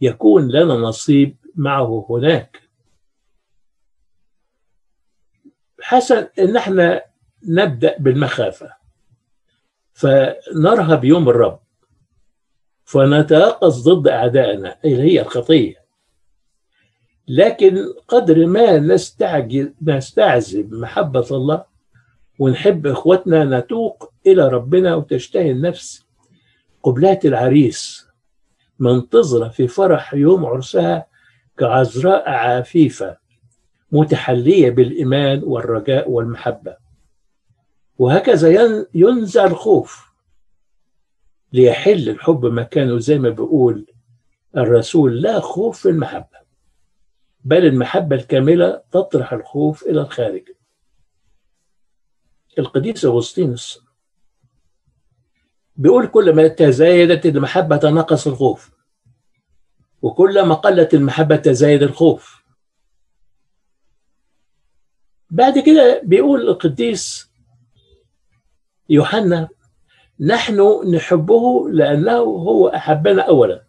يكون 0.00 0.48
لنا 0.48 0.74
نصيب 0.74 1.36
معه 1.58 2.06
هناك. 2.10 2.62
حسن 5.80 6.28
ان 6.38 6.56
إحنا 6.56 7.02
نبدأ 7.48 7.96
بالمخافة. 7.98 8.72
فنرهب 9.92 11.04
يوم 11.04 11.28
الرب. 11.28 11.60
فنتيقظ 12.84 13.88
ضد 13.88 14.08
أعدائنا 14.08 14.78
اللي 14.84 15.02
هي 15.02 15.20
الخطية. 15.20 15.84
لكن 17.28 17.76
قدر 18.08 18.46
ما 18.46 18.78
نستعجل 18.78 19.74
نستعذب 19.82 20.72
محبة 20.74 21.26
الله 21.30 21.64
ونحب 22.38 22.86
إخوتنا 22.86 23.44
نتوق 23.44 24.12
إلى 24.26 24.48
ربنا 24.48 24.94
وتشتهي 24.94 25.50
النفس. 25.50 26.06
قبلات 26.82 27.24
العريس 27.26 28.08
منتظرة 28.78 29.48
في 29.48 29.68
فرح 29.68 30.14
يوم 30.14 30.46
عرسها 30.46 31.06
كعذراء 31.58 32.30
عفيفة 32.30 33.16
متحلية 33.92 34.70
بالإيمان 34.70 35.42
والرجاء 35.44 36.10
والمحبة. 36.10 36.76
وهكذا 37.98 38.86
ينزع 38.94 39.44
الخوف 39.44 40.08
ليحل 41.52 42.08
الحب 42.08 42.46
مكانه 42.46 42.98
زي 42.98 43.18
ما 43.18 43.28
بيقول 43.28 43.86
الرسول 44.56 45.22
لا 45.22 45.40
خوف 45.40 45.78
في 45.78 45.88
المحبة 45.88 46.38
بل 47.44 47.66
المحبة 47.66 48.16
الكاملة 48.16 48.82
تطرح 48.92 49.32
الخوف 49.32 49.82
إلى 49.82 50.00
الخارج. 50.00 50.42
القديس 52.58 53.04
أغسطينوس 53.04 53.82
بيقول 55.76 56.06
كلما 56.06 56.48
تزايدت 56.48 57.26
المحبة 57.26 57.76
تنقص 57.76 58.26
الخوف. 58.26 58.77
وكلما 60.02 60.54
قلت 60.54 60.94
المحبة 60.94 61.36
تزايد 61.36 61.82
الخوف. 61.82 62.44
بعد 65.30 65.58
كده 65.58 66.00
بيقول 66.04 66.40
القديس 66.40 67.30
يوحنا 68.88 69.48
نحن 70.20 70.60
نحبه 70.94 71.70
لأنه 71.70 72.16
هو 72.18 72.68
أحبنا 72.68 73.22
أولا. 73.22 73.64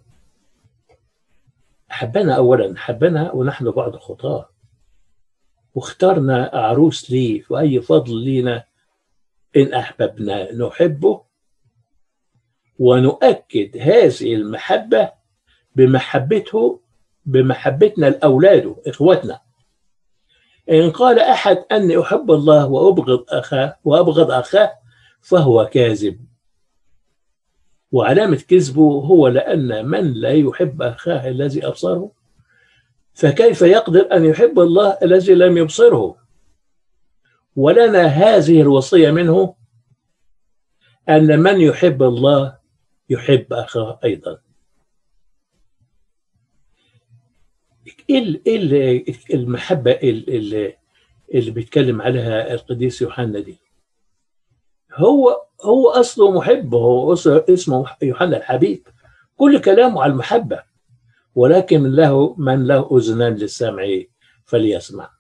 أحبنا 1.92 2.36
أولا 2.36 2.74
أحبنا 2.74 3.32
ونحن 3.32 3.72
بعد 3.72 3.96
خطاة. 3.96 4.50
واخترنا 5.76 6.50
عروس 6.54 7.12
ليه 7.12 7.44
وأي 7.50 7.82
فضل 7.82 8.16
لينا 8.24 8.64
إن 9.58 9.74
أحببنا 9.74 10.52
نحبه 10.54 11.22
ونؤكد 12.80 13.78
هذه 13.78 14.36
المحبة 14.36 15.12
بمحبته 15.76 16.80
بمحبتنا 17.26 18.06
لأولاده 18.06 18.76
إخوتنا. 18.88 19.42
إن 20.72 20.92
قال 20.92 21.20
أحد 21.20 21.66
أني 21.72 22.02
أحب 22.02 22.32
الله 22.32 22.68
وأبغض 22.68 23.26
أخاه 23.30 23.78
وأبغض 23.84 24.32
أخاه 24.32 24.72
فهو 25.22 25.66
كاذب. 25.66 26.20
وعلامة 27.92 28.38
كذبه 28.48 28.82
هو 28.82 29.28
لأن 29.28 29.86
من 29.86 30.14
لا 30.14 30.32
يحب 30.32 30.82
أخاه 30.82 31.30
الذي 31.30 31.68
أبصره؟ 31.68 32.12
فكيف 33.14 33.62
يقدر 33.62 34.08
أن 34.16 34.26
يحب 34.26 34.60
الله 34.60 34.98
الذي 35.04 35.34
لم 35.34 35.58
يبصره؟ 35.58 36.16
ولنا 37.56 38.06
هذه 38.06 38.62
الوصية 38.62 39.12
منه 39.12 39.56
أن 41.10 41.40
من 41.40 41.62
يحب 41.62 42.04
الله 42.04 42.58
يحب 43.10 43.54
أخاه 43.54 44.00
أيضا. 44.04 44.38
إيه 48.10 49.06
المحبة 49.34 49.92
اللي, 49.92 50.78
اللي 51.34 51.52
بيتكلم 51.52 52.02
عليها 52.02 52.54
القديس 52.54 53.02
يوحنا 53.02 53.40
دي. 53.40 53.58
هو 54.94 55.42
هو 55.62 55.90
أصله 55.90 56.32
محب 56.32 56.74
هو 56.76 57.14
اسمه 57.14 57.96
يوحنا 58.02 58.38
الحبيب. 58.38 58.88
كل 59.38 59.62
كلامه 59.62 60.04
على 60.04 60.12
المحبة 60.12 60.64
ولكن 61.36 61.96
له 61.96 62.36
من 62.38 62.68
له 62.68 62.98
أذنان 62.98 63.36
للسمع 63.36 63.84
فليسمع. 64.46 65.12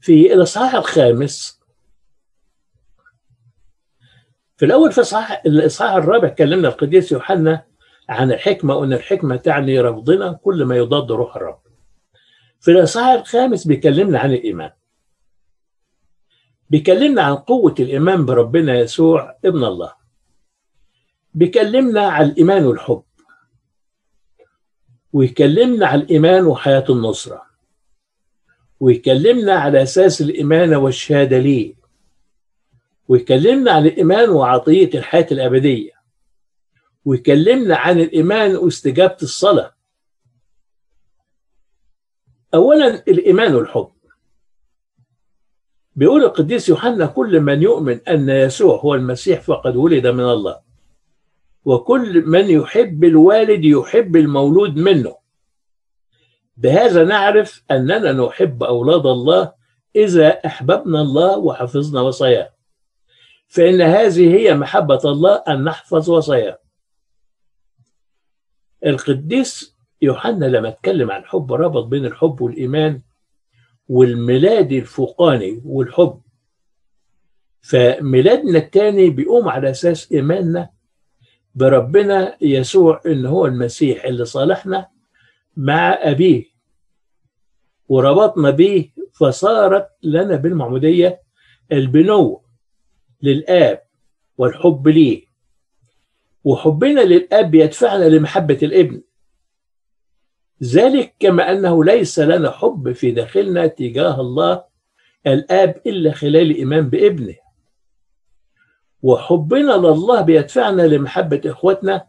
في 0.00 0.34
الإصحاح 0.34 0.74
الخامس 0.74 1.60
في 4.56 4.64
الأول 4.64 4.92
في 4.92 5.00
الإصحاح 5.46 5.92
الرابع 5.92 6.28
كلمنا 6.28 6.68
القديس 6.68 7.12
يوحنا 7.12 7.64
عن 8.12 8.32
الحكمة 8.32 8.74
وأن 8.74 8.92
الحكمة 8.92 9.36
تعني 9.36 9.80
رفضنا 9.80 10.32
كل 10.32 10.64
ما 10.64 10.76
يضاد 10.76 11.12
روح 11.12 11.36
الرب. 11.36 11.60
في 12.60 12.70
الإصحاح 12.70 13.06
الخامس 13.06 13.66
بيكلمنا 13.66 14.18
عن 14.18 14.32
الإيمان. 14.32 14.70
بيكلمنا 16.70 17.22
عن 17.22 17.34
قوة 17.34 17.74
الإيمان 17.80 18.26
بربنا 18.26 18.78
يسوع 18.78 19.36
ابن 19.44 19.64
الله. 19.64 19.92
بيكلمنا 21.34 22.06
عن 22.08 22.24
الإيمان 22.24 22.64
والحب. 22.64 23.02
ويكلمنا 25.12 25.86
عن 25.86 26.00
الإيمان 26.00 26.46
وحياة 26.46 26.84
النصرة. 26.90 27.42
ويكلمنا 28.80 29.52
على 29.52 29.82
أساس 29.82 30.20
الإيمان 30.20 30.74
والشهادة 30.74 31.38
ليه. 31.38 31.74
ويكلمنا 33.08 33.72
عن 33.72 33.86
الإيمان 33.86 34.30
وعطية 34.30 34.90
الحياة 34.94 35.26
الأبدية. 35.32 36.01
ويكلمنا 37.04 37.76
عن 37.76 38.00
الإيمان 38.00 38.56
واستجابة 38.56 39.16
الصلاة. 39.22 39.74
أولا 42.54 43.02
الإيمان 43.08 43.54
والحب. 43.54 43.92
بيقول 45.96 46.24
القديس 46.24 46.68
يوحنا 46.68 47.06
كل 47.06 47.40
من 47.40 47.62
يؤمن 47.62 48.00
أن 48.08 48.28
يسوع 48.28 48.76
هو 48.76 48.94
المسيح 48.94 49.40
فقد 49.40 49.76
ولد 49.76 50.06
من 50.06 50.24
الله 50.24 50.60
وكل 51.64 52.26
من 52.26 52.50
يحب 52.50 53.04
الوالد 53.04 53.64
يحب 53.64 54.16
المولود 54.16 54.76
منه. 54.76 55.16
بهذا 56.56 57.04
نعرف 57.04 57.64
أننا 57.70 58.12
نحب 58.12 58.62
أولاد 58.62 59.06
الله 59.06 59.52
إذا 59.96 60.28
أحببنا 60.28 61.00
الله 61.00 61.38
وحفظنا 61.38 62.00
وصاياه. 62.00 62.52
فإن 63.48 63.80
هذه 63.80 64.34
هي 64.34 64.54
محبة 64.54 65.00
الله 65.04 65.34
أن 65.48 65.64
نحفظ 65.64 66.10
وصاياه. 66.10 66.61
القديس 68.86 69.76
يوحنا 70.02 70.44
لما 70.46 70.68
اتكلم 70.68 71.10
عن 71.10 71.20
الحب 71.20 71.52
ربط 71.52 71.84
بين 71.84 72.06
الحب 72.06 72.40
والإيمان 72.40 73.00
والميلاد 73.88 74.72
الفوقاني 74.72 75.62
والحب 75.64 76.20
فميلادنا 77.60 78.58
الثاني 78.58 79.10
بيقوم 79.10 79.48
على 79.48 79.70
أساس 79.70 80.12
إيماننا 80.12 80.70
بربنا 81.54 82.36
يسوع 82.40 83.00
إن 83.06 83.26
هو 83.26 83.46
المسيح 83.46 84.04
اللي 84.04 84.24
صالحنا 84.24 84.88
مع 85.56 85.98
أبيه 86.02 86.44
وربطنا 87.88 88.50
به 88.50 88.90
فصارت 89.12 89.88
لنا 90.02 90.36
بالمعمودية 90.36 91.22
البنوة 91.72 92.42
للآب 93.22 93.82
والحب 94.38 94.88
ليه. 94.88 95.31
وحبنا 96.44 97.00
للآب 97.00 97.54
يدفعنا 97.54 98.04
لمحبة 98.04 98.58
الابن. 98.62 99.02
ذلك 100.62 101.14
كما 101.20 101.50
أنه 101.52 101.84
ليس 101.84 102.18
لنا 102.18 102.50
حب 102.50 102.92
في 102.92 103.10
داخلنا 103.10 103.66
تجاه 103.66 104.20
الله 104.20 104.64
الآب 105.26 105.82
إلا 105.86 106.12
خلال 106.12 106.36
الإيمان 106.50 106.88
بابنه. 106.88 107.34
وحبنا 109.02 109.72
لله 109.72 110.20
بيدفعنا 110.20 110.82
لمحبة 110.82 111.40
إخوتنا 111.46 112.06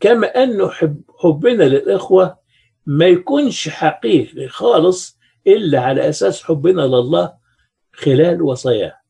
كما 0.00 0.26
أنه 0.26 0.68
حب 0.68 1.02
حبنا 1.18 1.64
للإخوة 1.64 2.38
ما 2.86 3.06
يكونش 3.06 3.68
حقيقي 3.68 4.48
خالص 4.48 5.18
إلا 5.46 5.80
على 5.80 6.08
أساس 6.08 6.42
حبنا 6.42 6.82
لله 6.82 7.34
خلال 7.92 8.42
وصاياه. 8.42 9.00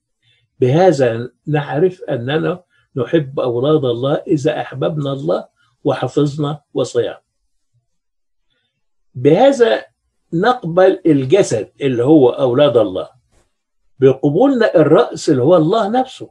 بهذا 0.60 1.30
نعرف 1.46 2.02
أننا 2.02 2.62
نحب 2.96 3.40
أولاد 3.40 3.84
الله 3.84 4.14
إذا 4.14 4.60
أحببنا 4.60 5.12
الله 5.12 5.48
وحفظنا 5.84 6.60
وصاياه 6.74 7.22
بهذا 9.14 9.86
نقبل 10.32 11.00
الجسد 11.06 11.72
اللي 11.80 12.04
هو 12.04 12.30
أولاد 12.30 12.76
الله. 12.76 13.08
بقبولنا 13.98 14.74
الرأس 14.74 15.30
اللي 15.30 15.42
هو 15.42 15.56
الله 15.56 15.88
نفسه. 15.88 16.30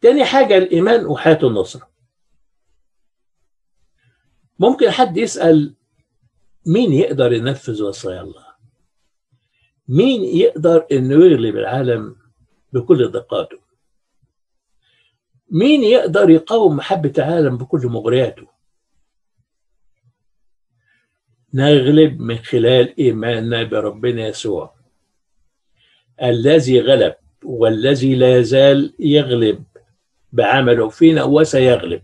تاني 0.00 0.24
حاجة 0.24 0.56
الإيمان 0.58 1.06
وحياة 1.06 1.38
النصرة 1.42 1.90
ممكن 4.58 4.90
حد 4.90 5.16
يسأل 5.16 5.74
مين 6.66 6.92
يقدر 6.92 7.32
ينفذ 7.32 7.82
وصايا 7.82 8.20
الله؟ 8.20 8.46
مين 9.88 10.24
يقدر 10.24 10.86
إنه 10.92 11.14
يغلب 11.14 11.56
العالم 11.56 12.16
بكل 12.72 13.10
دقاته؟ 13.10 13.69
مين 15.50 15.82
يقدر 15.82 16.30
يقاوم 16.30 16.76
محبة 16.76 17.12
العالم 17.18 17.56
بكل 17.56 17.86
مغرياته؟ 17.86 18.46
نغلب 21.54 22.20
من 22.20 22.38
خلال 22.38 22.98
إيماننا 22.98 23.62
بربنا 23.62 24.26
يسوع. 24.26 24.74
الذي 26.22 26.80
غلب 26.80 27.14
والذي 27.44 28.14
لا 28.14 28.38
يزال 28.38 28.94
يغلب 28.98 29.64
بعمله 30.32 30.88
فينا 30.88 31.24
وسيغلب. 31.24 32.02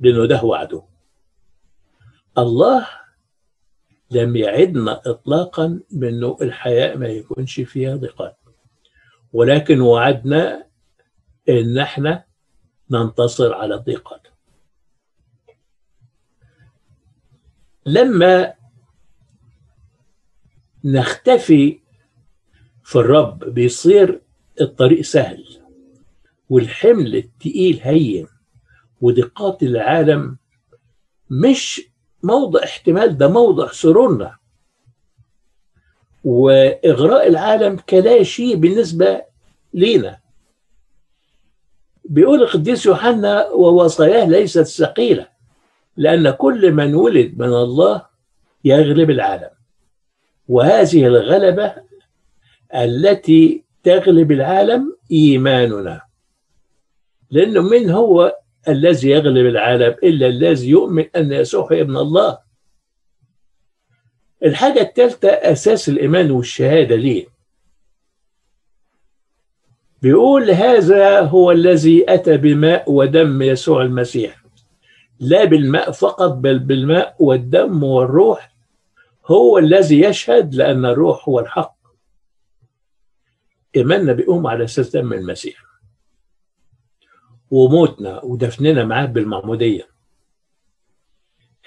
لأنه 0.00 0.26
ده 0.26 0.42
وعده. 0.44 0.82
الله 2.38 2.86
لم 4.10 4.36
يعدنا 4.36 5.00
إطلاقا 5.06 5.80
بأنه 5.90 6.38
الحياة 6.42 6.94
ما 6.96 7.08
يكونش 7.08 7.60
فيها 7.60 7.96
ضيقات 7.96 8.36
ولكن 9.32 9.80
وعدنا 9.80 10.66
إن 11.48 11.78
إحنا 11.78 12.24
ننتصر 12.90 13.54
على 13.54 13.74
الضيقات 13.74 14.26
لما 17.86 18.54
نختفي 20.84 21.80
في 22.84 22.96
الرب 22.96 23.44
بيصير 23.44 24.20
الطريق 24.60 25.00
سهل 25.00 25.44
والحمل 26.50 27.16
التقيل 27.16 27.80
هين 27.82 28.26
ودقات 29.00 29.62
العالم 29.62 30.36
مش 31.30 31.82
موضع 32.22 32.64
احتمال 32.64 33.18
ده 33.18 33.28
موضع 33.28 33.72
سرورنا 33.72 34.36
وإغراء 36.24 37.28
العالم 37.28 37.76
كلا 37.76 38.22
شيء 38.22 38.56
بالنسبة 38.56 39.22
لينا. 39.74 40.20
بيقول 42.08 42.42
القديس 42.42 42.86
يوحنا 42.86 43.48
ووصاياه 43.48 44.24
ليست 44.24 44.62
ثقيلة 44.62 45.26
لأن 45.96 46.30
كل 46.30 46.72
من 46.72 46.94
ولد 46.94 47.38
من 47.38 47.48
الله 47.48 48.02
يغلب 48.64 49.10
العالم. 49.10 49.50
وهذه 50.48 51.06
الغلبة 51.06 51.74
التي 52.74 53.64
تغلب 53.82 54.32
العالم 54.32 54.96
إيماننا. 55.12 56.00
لأنه 57.30 57.62
من 57.62 57.90
هو 57.90 58.36
الذي 58.68 59.10
يغلب 59.10 59.46
العالم؟ 59.46 59.96
إلا 60.02 60.26
الذي 60.26 60.68
يؤمن 60.68 61.04
أن 61.16 61.32
يسوع 61.32 61.68
ابن 61.72 61.96
الله. 61.96 62.38
الحاجة 64.44 64.80
الثالثة 64.80 65.28
أساس 65.28 65.88
الإيمان 65.88 66.30
والشهادة 66.30 66.96
ليه؟ 66.96 67.35
بيقول 70.02 70.50
هذا 70.50 71.20
هو 71.20 71.50
الذي 71.50 72.14
أتى 72.14 72.36
بماء 72.36 72.90
ودم 72.92 73.42
يسوع 73.42 73.82
المسيح. 73.82 74.44
لا 75.20 75.44
بالماء 75.44 75.90
فقط 75.90 76.32
بل 76.32 76.58
بالماء 76.58 77.16
والدم 77.18 77.82
والروح. 77.82 78.56
هو 79.26 79.58
الذي 79.58 80.00
يشهد 80.00 80.54
لأن 80.54 80.84
الروح 80.84 81.28
هو 81.28 81.40
الحق. 81.40 81.76
إيماننا 83.76 84.12
بيقوم 84.12 84.46
على 84.46 84.64
أساس 84.64 84.96
دم 84.96 85.12
المسيح. 85.12 85.62
وموتنا 87.50 88.24
ودفننا 88.24 88.84
معاه 88.84 89.06
بالمعمودية. 89.06 89.88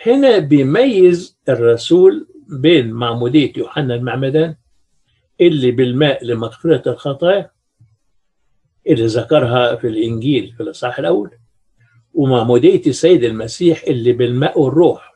هنا 0.06 0.38
بيميز 0.38 1.39
الرسول 1.50 2.28
بين 2.48 2.92
معمودية 2.92 3.54
يوحنا 3.58 3.96
المعمدان 3.96 4.56
اللي 5.42 5.72
بالماء 5.72 6.26
لمغفرة 6.26 6.89
الخطايا 6.92 7.52
اللي 8.88 9.06
ذكرها 9.06 9.76
في 9.76 9.88
الإنجيل 9.88 10.54
في 10.58 10.63
الإصحاح 10.63 11.00
الأول. 11.00 11.32
ومعمودية 12.13 12.82
السيد 12.88 13.24
المسيح 13.24 13.84
اللي 13.84 14.12
بالماء 14.13 14.60
والروح. 14.60 15.13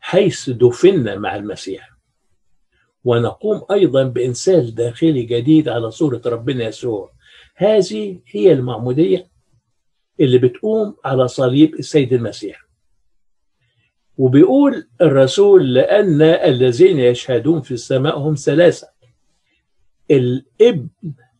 حيث 0.00 0.50
دفنا 0.50 1.18
مع 1.18 1.36
المسيح. 1.36 1.90
ونقوم 3.04 3.62
أيضا 3.70 4.04
بإنسان 4.04 4.74
داخلي 4.74 5.22
جديد 5.22 5.68
على 5.68 5.90
صورة 5.90 6.22
ربنا 6.26 6.64
يسوع. 6.64 7.12
هذه 7.56 8.20
هي 8.26 8.52
المعمودية 8.52 9.30
اللي 10.20 10.38
بتقوم 10.38 10.96
على 11.04 11.28
صليب 11.28 11.74
السيد 11.74 12.12
المسيح. 12.12 12.66
وبيقول 14.18 14.88
الرسول 15.00 15.74
لأن 15.74 16.22
الذين 16.22 16.98
يشهدون 16.98 17.60
في 17.62 17.74
السماء 17.74 18.18
هم 18.18 18.34
ثلاثة. 18.34 18.88
الابن 20.10 20.88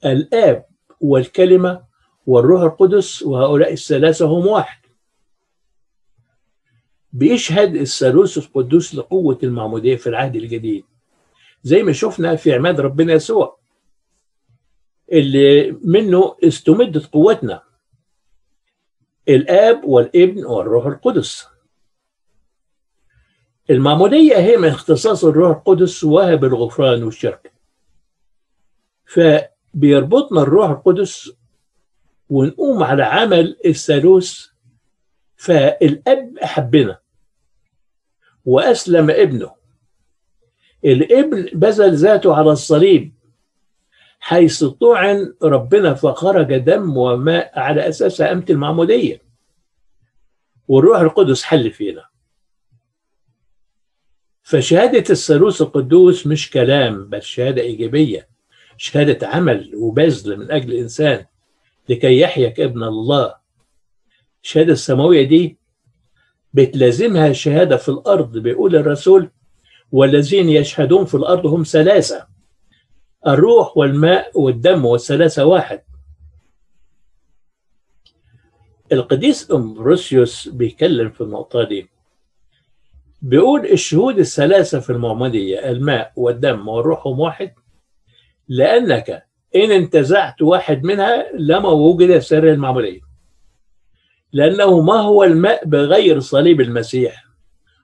الآب 0.04 0.66
والكلمة 1.00 1.82
والروح 2.26 2.62
القدس 2.62 3.22
وهؤلاء 3.22 3.72
الثلاثة 3.72 4.26
هم 4.26 4.46
واحد. 4.46 4.80
بيشهد 7.12 7.76
الثالوث 7.76 8.38
القدوس 8.38 8.94
لقوة 8.94 9.38
المعمودية 9.42 9.96
في 9.96 10.06
العهد 10.06 10.36
الجديد. 10.36 10.84
زي 11.62 11.82
ما 11.82 11.92
شفنا 11.92 12.36
في 12.36 12.54
عماد 12.54 12.80
ربنا 12.80 13.12
يسوع 13.12 13.58
اللي 15.12 15.72
منه 15.84 16.36
استمدت 16.44 17.06
قوتنا 17.06 17.62
الآب 19.28 19.84
والابن 19.84 20.44
والروح 20.44 20.86
القدس. 20.86 21.46
المعمودية 23.70 24.36
هي 24.36 24.56
من 24.56 24.68
اختصاص 24.68 25.24
الروح 25.24 25.56
القدس 25.56 26.04
وهب 26.04 26.44
الغفران 26.44 27.02
والشرك. 27.02 27.52
فبيربطنا 29.10 30.42
الروح 30.42 30.70
القدس 30.70 31.32
ونقوم 32.28 32.82
على 32.82 33.02
عمل 33.02 33.56
الثالوث 33.66 34.46
فالأب 35.36 36.38
أحبنا 36.38 36.98
وأسلم 38.44 39.10
ابنه. 39.10 39.54
الابن 40.84 41.42
بذل 41.52 41.94
ذاته 41.94 42.34
على 42.34 42.52
الصليب 42.52 43.12
حيث 44.20 44.64
طعن 44.64 45.34
ربنا 45.42 45.94
فخرج 45.94 46.56
دم 46.58 46.96
وماء 46.96 47.58
على 47.58 47.88
أساس 47.88 48.20
أمة 48.20 48.44
المعمودية. 48.50 49.22
والروح 50.68 51.00
القدس 51.00 51.42
حل 51.42 51.70
فينا. 51.70 52.04
فشهادة 54.42 55.04
الثالوث 55.10 55.62
القدوس 55.62 56.26
مش 56.26 56.50
كلام 56.50 57.08
بل 57.08 57.22
شهادة 57.22 57.62
إيجابية. 57.62 58.29
شهادة 58.80 59.26
عمل 59.28 59.72
وبذل 59.74 60.36
من 60.36 60.50
أجل 60.50 60.72
الإنسان 60.72 61.26
لكي 61.88 62.20
يحيا 62.20 62.48
كابن 62.48 62.82
الله. 62.82 63.34
الشهادة 64.42 64.72
السماوية 64.72 65.28
دي 65.28 65.58
بتلازمها 66.54 67.32
شهادة 67.32 67.76
في 67.76 67.88
الأرض 67.88 68.38
بيقول 68.38 68.76
الرسول 68.76 69.30
والذين 69.92 70.48
يشهدون 70.48 71.04
في 71.04 71.14
الأرض 71.14 71.46
هم 71.46 71.62
ثلاثة 71.62 72.26
الروح 73.26 73.76
والماء 73.76 74.40
والدم 74.40 74.84
والثلاثة 74.84 75.44
واحد. 75.44 75.82
القديس 78.92 79.50
أمبروسيوس 79.50 80.48
بيتكلم 80.48 81.10
في 81.10 81.20
النقطة 81.20 81.64
دي. 81.64 81.88
بيقول 83.22 83.66
الشهود 83.66 84.18
الثلاثة 84.18 84.80
في 84.80 84.90
المعمودية 84.90 85.70
الماء 85.70 86.12
والدم 86.16 86.68
والروح 86.68 87.06
هم 87.06 87.20
واحد 87.20 87.52
لأنك 88.50 89.26
إن 89.56 89.70
انتزعت 89.70 90.42
واحد 90.42 90.84
منها 90.84 91.32
لما 91.32 91.68
وجد 91.68 92.18
سر 92.18 92.48
المعمودية 92.48 93.00
لأنه 94.32 94.80
ما 94.80 95.00
هو 95.00 95.24
الماء 95.24 95.64
بغير 95.64 96.20
صليب 96.20 96.60
المسيح؟ 96.60 97.24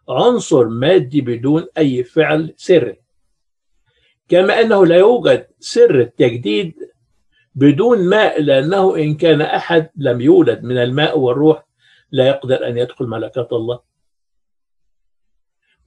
عنصر 0.08 0.68
مادي 0.68 1.20
بدون 1.20 1.66
أي 1.78 2.04
فعل 2.04 2.54
سري. 2.56 2.96
كما 4.28 4.60
أنه 4.60 4.86
لا 4.86 4.96
يوجد 4.96 5.46
سر 5.60 6.00
التجديد 6.00 6.74
بدون 7.54 8.08
ماء 8.08 8.42
لأنه 8.42 8.96
إن 8.96 9.14
كان 9.14 9.40
أحد 9.42 9.90
لم 9.96 10.20
يولد 10.20 10.64
من 10.64 10.78
الماء 10.78 11.18
والروح 11.18 11.66
لا 12.10 12.28
يقدر 12.28 12.68
أن 12.68 12.78
يدخل 12.78 13.06
ملكات 13.06 13.52
الله. 13.52 13.80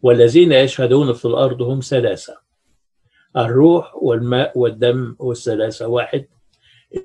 والذين 0.01 0.51
يشهدون 0.51 1.13
في 1.13 1.25
الأرض 1.25 1.61
هم 1.61 1.79
ثلاثة. 1.79 2.48
الروح 3.37 3.95
والماء 3.95 4.59
والدم 4.59 5.15
والثلاثة 5.19 5.87
واحد. 5.87 6.25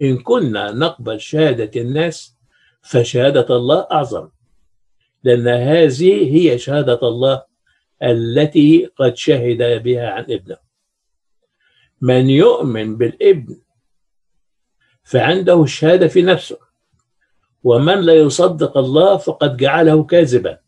إن 0.02 0.18
كنا 0.18 0.70
نقبل 0.72 1.20
شهادة 1.20 1.80
الناس 1.80 2.37
فشهادة 2.82 3.56
الله 3.56 3.87
أعظم 3.92 4.28
لأن 5.24 5.48
هذه 5.48 6.37
هي 6.37 6.58
شهادة 6.58 7.00
الله 7.02 7.42
التي 8.02 8.87
قد 8.96 9.16
شهد 9.16 9.82
بها 9.82 10.10
عن 10.10 10.22
ابنه. 10.22 10.56
من 12.00 12.30
يؤمن 12.30 12.96
بالابن 12.96 13.56
فعنده 15.04 15.62
الشهادة 15.62 16.08
في 16.08 16.22
نفسه. 16.22 16.58
ومن 17.64 18.00
لا 18.00 18.14
يصدق 18.14 18.78
الله 18.78 19.16
فقد 19.16 19.56
جعله 19.56 20.04
كاذبا 20.04 20.58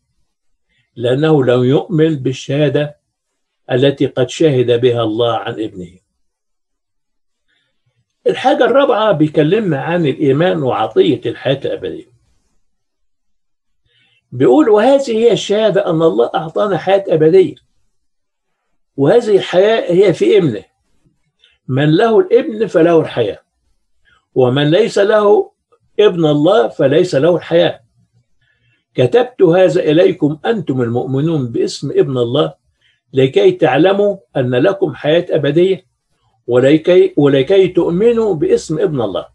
لأنه 0.95 1.43
لم 1.43 1.63
يؤمن 1.63 2.15
بالشهادة 2.15 2.96
التي 3.71 4.05
قد 4.05 4.29
شهد 4.29 4.81
بها 4.81 5.03
الله 5.03 5.37
عن 5.37 5.53
ابنه. 5.53 5.97
الحاجة 8.27 8.65
الرابعة 8.65 9.11
بيكلمنا 9.11 9.81
عن 9.81 10.05
الإيمان 10.05 10.63
وعطية 10.63 11.21
الحياة 11.25 11.59
الأبدية. 11.65 12.11
بيقول 14.31 14.69
وهذه 14.69 15.11
هي 15.11 15.31
الشهادة 15.31 15.89
أن 15.89 16.01
الله 16.01 16.31
أعطانا 16.35 16.77
حياة 16.77 17.03
أبدية. 17.07 17.55
وهذه 18.97 19.37
الحياة 19.37 19.91
هي 19.91 20.13
في 20.13 20.37
ابنه. 20.37 20.63
من 21.67 21.95
له 21.95 22.19
الابن 22.19 22.67
فله 22.67 22.99
الحياة. 22.99 23.39
ومن 24.35 24.71
ليس 24.71 24.97
له 24.97 25.51
ابن 25.99 26.25
الله 26.25 26.67
فليس 26.67 27.15
له 27.15 27.35
الحياة. 27.35 27.83
كتبت 28.95 29.41
هذا 29.41 29.81
إليكم 29.81 30.39
أنتم 30.45 30.81
المؤمنون 30.81 31.51
باسم 31.51 31.91
ابن 31.91 32.17
الله. 32.17 32.66
لكي 33.13 33.51
تعلموا 33.51 34.17
أن 34.37 34.55
لكم 34.55 34.95
حياة 34.95 35.25
أبدية 35.29 35.85
ولكي, 36.47 37.13
ولكي 37.17 37.67
تؤمنوا 37.67 38.33
باسم 38.33 38.79
ابن 38.79 39.01
الله. 39.01 39.27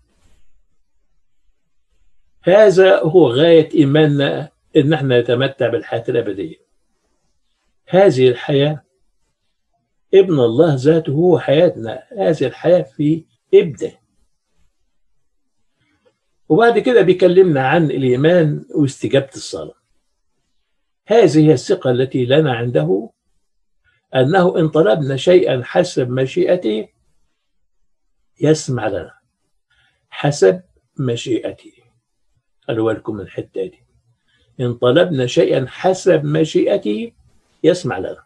هذا 2.42 2.98
هو 2.98 3.28
غاية 3.28 3.68
إيماننا 3.74 4.48
إن 4.76 4.92
إحنا 4.92 5.20
نتمتع 5.20 5.68
بالحياة 5.68 6.04
الأبدية. 6.08 6.56
هذه 7.88 8.28
الحياة 8.28 8.82
ابن 10.14 10.40
الله 10.40 10.74
ذاته 10.74 11.12
هو 11.12 11.38
حياتنا. 11.38 12.02
هذه 12.18 12.44
الحياة 12.44 12.82
في 12.82 13.24
إبنه. 13.54 13.92
وبعد 16.48 16.78
كده 16.78 17.02
بيكلمنا 17.02 17.68
عن 17.68 17.90
الإيمان 17.90 18.64
واستجابة 18.74 19.30
الصلاة. 19.34 19.74
هذه 21.06 21.38
هي 21.38 21.52
الثقة 21.52 21.90
التي 21.90 22.24
لنا 22.24 22.54
عنده 22.54 23.10
أنه 24.14 24.58
إن 24.58 24.68
طلبنا 24.68 25.16
شيئا 25.16 25.62
حسب 25.64 26.08
مشيئته 26.10 26.88
يسمع 28.40 28.88
لنا 28.88 29.14
حسب 30.10 30.62
مشيئته 30.98 31.72
خلوا 32.60 32.92
بالكم 32.92 33.14
من 33.14 33.20
الحتة 33.20 33.62
دي 33.66 33.82
إن 34.60 34.74
طلبنا 34.74 35.26
شيئا 35.26 35.66
حسب 35.68 36.24
مشيئته 36.24 37.12
يسمع 37.64 37.98
لنا. 37.98 38.22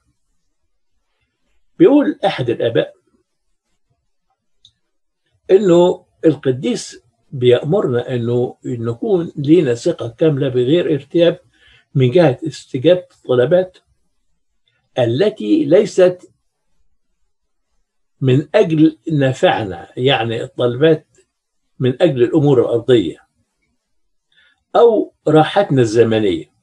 بيقول 1.78 2.18
أحد 2.24 2.50
الآباء 2.50 2.94
إنه 5.50 6.06
القديس 6.24 7.02
بيأمرنا 7.32 8.14
إنه 8.14 8.56
نكون 8.64 9.32
لينا 9.36 9.74
ثقة 9.74 10.08
كاملة 10.08 10.48
بغير 10.48 10.94
ارتياب 10.94 11.40
من 11.94 12.10
جهة 12.10 12.38
استجابة 12.46 13.06
الطلبات 13.16 13.78
التي 14.98 15.64
ليست 15.64 16.32
من 18.20 18.48
أجل 18.54 18.98
نفعنا 19.12 19.88
يعني 19.96 20.42
الطلبات 20.42 21.06
من 21.78 22.02
أجل 22.02 22.22
الأمور 22.22 22.60
الأرضية 22.60 23.18
أو 24.76 25.14
راحتنا 25.28 25.82
الزمنية. 25.82 26.56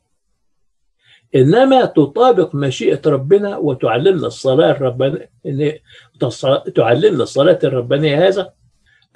إنما 1.35 1.85
تطابق 1.85 2.55
مشيئة 2.55 3.01
ربنا 3.05 3.57
وتعلمنا 3.57 4.27
الصلاة 4.27 4.71
الربانية 4.71 5.31
تعلمنا 6.75 7.23
الصلاة 7.23 7.59
الربانية 7.63 8.27
هذا 8.27 8.53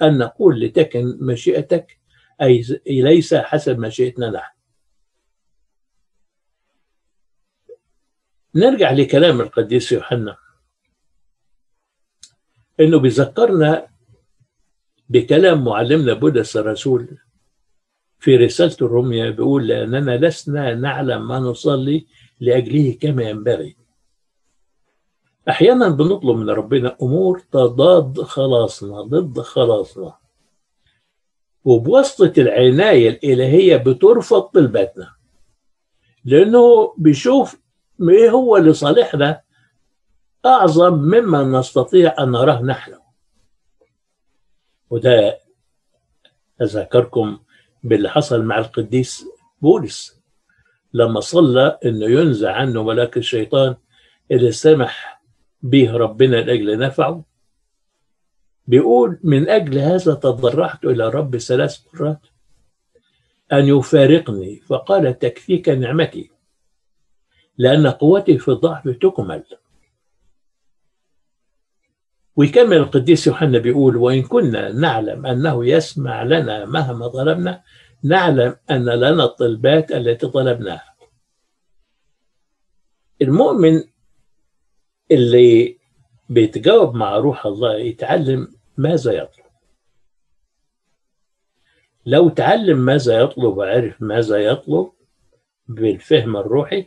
أن 0.02 0.18
نقول 0.18 0.60
لتكن 0.60 1.18
مشيئتك 1.20 1.98
أي 2.42 2.64
ليس 2.86 3.34
حسب 3.34 3.78
مشيئتنا 3.78 4.30
نحن. 4.30 4.57
نرجع 8.54 8.92
لكلام 8.92 9.40
القديس 9.40 9.92
يوحنا. 9.92 10.36
إنه 12.80 12.98
بيذكرنا 12.98 13.86
بكلام 15.08 15.64
معلمنا 15.64 16.12
بولس 16.12 16.56
الرسول 16.56 17.18
في 18.18 18.36
رسالة 18.36 18.76
الرومية 18.82 19.30
بيقول 19.30 19.66
لأننا 19.66 20.16
لسنا 20.16 20.74
نعلم 20.74 21.28
ما 21.28 21.38
نصلي 21.38 22.06
لأجله 22.40 22.98
كما 23.00 23.22
ينبغي. 23.22 23.76
أحيانا 25.48 25.88
بنطلب 25.88 26.36
من 26.36 26.50
ربنا 26.50 26.96
أمور 27.02 27.38
تضاد 27.38 28.20
خلاصنا 28.20 29.02
ضد 29.02 29.40
خلاصنا. 29.40 30.14
وبواسطة 31.64 32.32
العناية 32.38 33.08
الإلهية 33.08 33.76
بترفض 33.76 34.40
طلباتنا. 34.42 35.14
لأنه 36.24 36.94
بيشوف 36.98 37.60
هو 38.30 38.56
لصالحنا 38.56 39.40
أعظم 40.46 40.94
مما 40.94 41.58
نستطيع 41.58 42.14
أن 42.18 42.30
نراه 42.30 42.62
نحن. 42.62 42.94
وده 44.90 45.38
أذكركم 46.62 47.38
باللي 47.82 48.10
حصل 48.10 48.44
مع 48.44 48.58
القديس 48.58 49.26
بولس 49.62 50.22
لما 50.94 51.20
صلى 51.20 51.78
إنه 51.84 52.06
ينزع 52.06 52.52
عنه 52.52 52.82
ملاك 52.82 53.16
الشيطان 53.16 53.76
اللي 54.30 54.52
سمح 54.52 55.22
به 55.62 55.92
ربنا 55.92 56.36
لأجل 56.36 56.78
نفعه. 56.78 57.24
بيقول 58.66 59.20
من 59.22 59.48
أجل 59.48 59.78
هذا 59.78 60.14
تضرعت 60.14 60.84
إلى 60.84 61.08
رب 61.08 61.36
ثلاث 61.36 61.78
مرات 61.94 62.20
أن 63.52 63.64
يفارقني 63.64 64.60
فقال 64.60 65.18
تكفيك 65.18 65.68
نعمتي. 65.68 66.37
لأن 67.58 67.86
قوتي 67.86 68.38
في 68.38 68.48
الضعف 68.48 68.88
تكمل. 68.88 69.44
ويكمل 72.36 72.76
القديس 72.76 73.26
يوحنا 73.26 73.58
بيقول 73.58 73.96
وإن 73.96 74.22
كنا 74.22 74.72
نعلم 74.72 75.26
أنه 75.26 75.66
يسمع 75.66 76.22
لنا 76.22 76.64
مهما 76.64 77.08
طلبنا 77.08 77.62
نعلم 78.02 78.56
أن 78.70 78.84
لنا 78.88 79.24
الطلبات 79.24 79.92
التي 79.92 80.26
طلبناها 80.26 80.94
المؤمن 83.22 83.82
اللي 85.10 85.78
بيتجاوب 86.28 86.94
مع 86.94 87.16
روح 87.16 87.46
الله 87.46 87.76
يتعلم 87.76 88.48
ماذا 88.76 89.12
يطلب. 89.12 89.44
لو 92.06 92.28
تعلم 92.28 92.78
ماذا 92.78 93.20
يطلب 93.20 93.56
وعرف 93.56 94.02
ماذا 94.02 94.38
يطلب 94.38 94.92
بالفهم 95.68 96.36
الروحي 96.36 96.86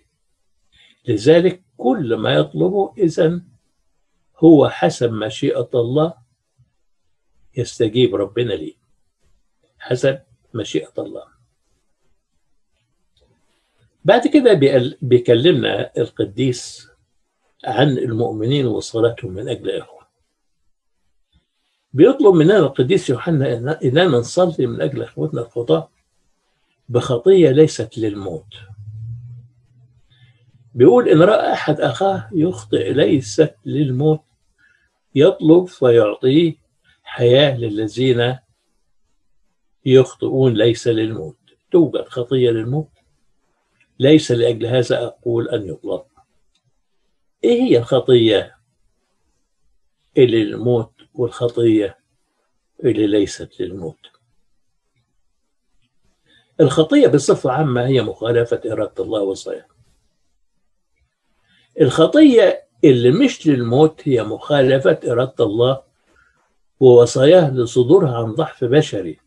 لذلك 1.07 1.63
كل 1.77 2.15
ما 2.15 2.33
يطلبه 2.33 2.93
إذن 2.97 3.43
هو 4.37 4.69
حسب 4.69 5.11
مشيئة 5.11 5.69
الله 5.75 6.13
يستجيب 7.57 8.15
ربنا 8.15 8.53
ليه 8.53 8.73
حسب 9.79 10.19
مشيئة 10.53 10.93
الله. 10.97 11.23
بعد 14.05 14.27
كده 14.27 14.53
بيكلمنا 15.01 15.91
القديس 15.97 16.87
عن 17.65 17.97
المؤمنين 17.97 18.65
وصلاتهم 18.65 19.31
من 19.31 19.49
أجل 19.49 19.69
إخوة. 19.71 20.01
بيطلب 21.93 22.35
مننا 22.35 22.57
القديس 22.57 23.09
يوحنا 23.09 23.77
إننا 23.83 24.05
نصلي 24.05 24.67
من 24.67 24.81
أجل 24.81 25.03
إخوتنا 25.03 25.41
الخطاة 25.41 25.89
بخطية 26.89 27.49
ليست 27.49 27.97
للموت. 27.97 28.53
بيقول 30.73 31.09
إن 31.09 31.21
رأى 31.21 31.53
أحد 31.53 31.81
أخاه 31.81 32.29
يخطئ 32.33 32.93
ليست 32.93 33.55
للموت 33.65 34.21
يطلب 35.15 35.65
فيعطيه 35.65 36.55
حياة 37.03 37.57
للذين 37.57 38.37
يخطئون 39.85 40.53
ليس 40.53 40.87
للموت. 40.87 41.37
توجد 41.71 42.05
خطية 42.07 42.49
للموت؟ 42.49 42.89
ليس 43.99 44.31
لأجل 44.31 44.65
هذا 44.65 45.05
أقول 45.05 45.49
أن 45.49 45.67
يطلب. 45.67 46.03
إيه 47.43 47.61
هي 47.61 47.77
الخطية 47.77 48.57
اللي 50.17 50.43
للموت 50.43 50.93
والخطية 51.13 51.97
اللي 52.83 53.07
ليست 53.07 53.61
للموت؟ 53.61 53.97
الخطية 56.61 57.07
بصفة 57.07 57.51
عامة 57.51 57.85
هي 57.85 58.01
مخالفة 58.01 58.61
إرادة 58.65 59.03
الله 59.03 59.21
وصاياه 59.21 59.65
الخطية 61.81 62.63
اللي 62.83 63.11
مش 63.11 63.47
للموت 63.47 64.01
هي 64.03 64.23
مخالفة 64.23 64.99
إرادة 65.07 65.45
الله 65.45 65.81
ووصاياه 66.79 67.51
لصدورها 67.51 68.17
عن 68.17 68.31
ضعف 68.35 68.63
بشري. 68.63 69.19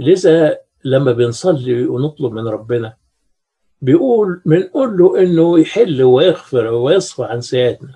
لذا 0.00 0.58
لما 0.84 1.12
بنصلي 1.12 1.86
ونطلب 1.86 2.32
من 2.32 2.48
ربنا 2.48 2.96
بيقول 3.82 4.42
بنقول 4.46 4.98
له 4.98 5.22
إنه 5.22 5.58
يحل 5.58 6.02
ويغفر 6.02 6.66
ويصفى 6.66 7.24
عن 7.24 7.40
سيئاتنا 7.40 7.94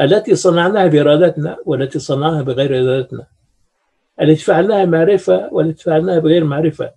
التي 0.00 0.34
صنعناها 0.34 0.86
بإرادتنا 0.86 1.58
والتي 1.66 1.98
صنعناها 1.98 2.42
بغير 2.42 2.78
إرادتنا 2.78 3.26
التي 4.20 4.44
فعلناها 4.44 4.84
معرفة 4.84 5.48
والتي 5.52 5.84
فعلناها 5.84 6.18
بغير 6.18 6.44
معرفة 6.44 6.92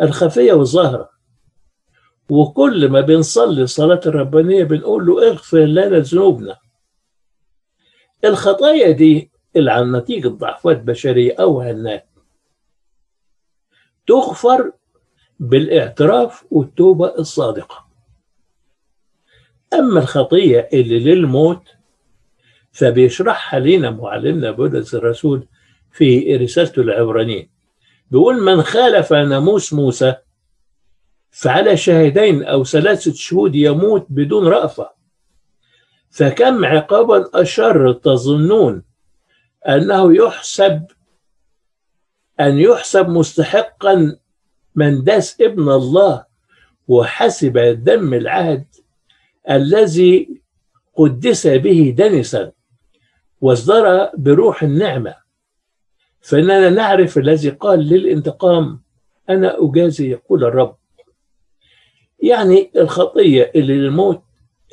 الخفية 0.00 0.52
والظاهرة. 0.52 1.15
وكل 2.28 2.88
ما 2.88 3.00
بنصلي 3.00 3.62
الصلاة 3.62 4.00
الربانية 4.06 4.64
بنقول 4.64 5.06
له 5.06 5.28
اغفر 5.28 5.58
لنا 5.64 5.98
ذنوبنا. 5.98 6.56
الخطايا 8.24 8.90
دي 8.90 9.30
اللي 9.56 9.72
عن 9.72 9.96
نتيجة 9.96 10.28
ضعفات 10.28 10.80
بشرية 10.82 11.34
أو 11.40 11.60
هنات 11.60 12.06
تغفر 14.06 14.72
بالإعتراف 15.40 16.44
والتوبة 16.50 17.14
الصادقة. 17.18 17.86
أما 19.74 20.00
الخطية 20.00 20.68
اللي 20.72 20.98
للموت 20.98 21.62
فبيشرحها 22.72 23.60
لنا 23.60 23.90
معلمنا 23.90 24.50
بولس 24.50 24.94
الرسول 24.94 25.46
في 25.92 26.36
رسالته 26.36 26.82
العبرانيين 26.82 27.50
بيقول 28.10 28.42
من 28.42 28.62
خالف 28.62 29.12
ناموس 29.12 29.72
موسى 29.72 30.14
فعلى 31.36 31.76
شاهدين 31.76 32.44
أو 32.44 32.64
ثلاثة 32.64 33.12
شهود 33.12 33.54
يموت 33.54 34.06
بدون 34.08 34.46
رأفة. 34.48 34.90
فكم 36.10 36.64
عقابا 36.64 37.30
أشر 37.34 37.92
تظنون 37.92 38.82
أنه 39.68 40.16
يحسب 40.16 40.86
أن 42.40 42.58
يحسب 42.58 43.08
مستحقا 43.08 44.16
من 44.74 45.04
داس 45.04 45.40
ابن 45.40 45.68
الله 45.68 46.24
وحسب 46.88 47.58
دم 47.84 48.14
العهد 48.14 48.66
الذي 49.50 50.40
قدس 50.94 51.46
به 51.46 51.94
دنسا 51.98 52.52
واصدر 53.40 54.10
بروح 54.16 54.62
النعمة. 54.62 55.14
فإننا 56.20 56.70
نعرف 56.70 57.18
الذي 57.18 57.50
قال 57.50 57.80
للانتقام 57.80 58.82
أنا 59.30 59.56
أجازي 59.58 60.10
يقول 60.10 60.44
الرب. 60.44 60.76
يعني 62.26 62.70
الخطية 62.76 63.52
اللي 63.54 63.76
للموت 63.76 64.22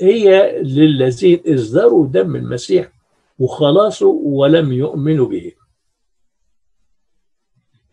هي 0.01 0.61
للذين 0.61 1.43
ازدروا 1.47 2.07
دم 2.07 2.35
المسيح 2.35 2.91
وخلاصه 3.39 4.07
ولم 4.07 4.73
يؤمنوا 4.73 5.27
به. 5.27 5.51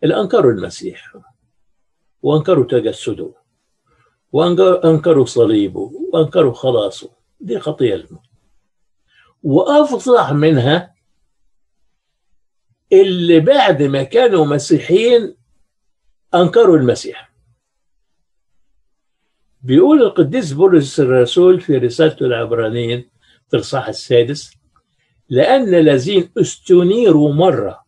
الأنكروا 0.03 0.51
المسيح 0.51 1.17
وأنكروا 2.21 2.65
تجسده 2.65 3.31
وأنكروا 4.31 5.25
صليبه 5.25 5.91
وأنكروا 6.13 6.53
خلاصه. 6.53 7.09
دي 7.39 7.59
خطية 7.59 7.95
الموت 7.95 8.21
وأفظع 9.43 10.31
منها 10.33 10.95
اللي 12.93 13.39
بعد 13.39 13.83
ما 13.83 14.03
كانوا 14.03 14.45
مسيحيين 14.45 15.35
أنكروا 16.35 16.77
المسيح. 16.77 17.30
بيقول 19.63 20.01
القديس 20.01 20.53
بولس 20.53 20.99
الرسول 20.99 21.61
في 21.61 21.77
رسالته 21.77 22.25
العبرانيين 22.25 23.09
في 23.49 23.57
الصح 23.57 23.87
السادس 23.87 24.53
لأن 25.29 25.73
الذين 25.75 26.29
استنيروا 26.37 27.33
مرة 27.33 27.81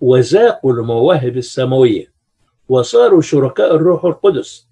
وذاقوا 0.00 0.72
المواهب 0.72 1.36
السماوية 1.36 2.12
وصاروا 2.68 3.20
شركاء 3.20 3.74
الروح 3.74 4.04
القدس 4.04 4.68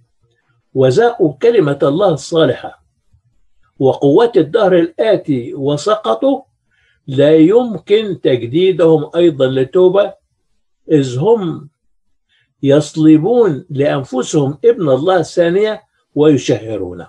وذاقوا 0.74 1.32
كلمة 1.32 1.78
الله 1.82 2.08
الصالحة 2.12 2.84
وقوات 3.78 4.36
الدهر 4.36 4.78
الآتي 4.78 5.54
وسقطوا 5.54 6.42
لا 7.06 7.36
يمكن 7.36 8.20
تجديدهم 8.20 9.10
أيضا 9.16 9.46
لتوبة 9.46 10.14
إذ 10.90 11.18
هم 11.18 11.68
يصلبون 12.62 13.64
لأنفسهم 13.70 14.58
ابن 14.64 14.88
الله 14.88 15.16
الثانية 15.16 15.85
ويشهرونه. 16.16 17.08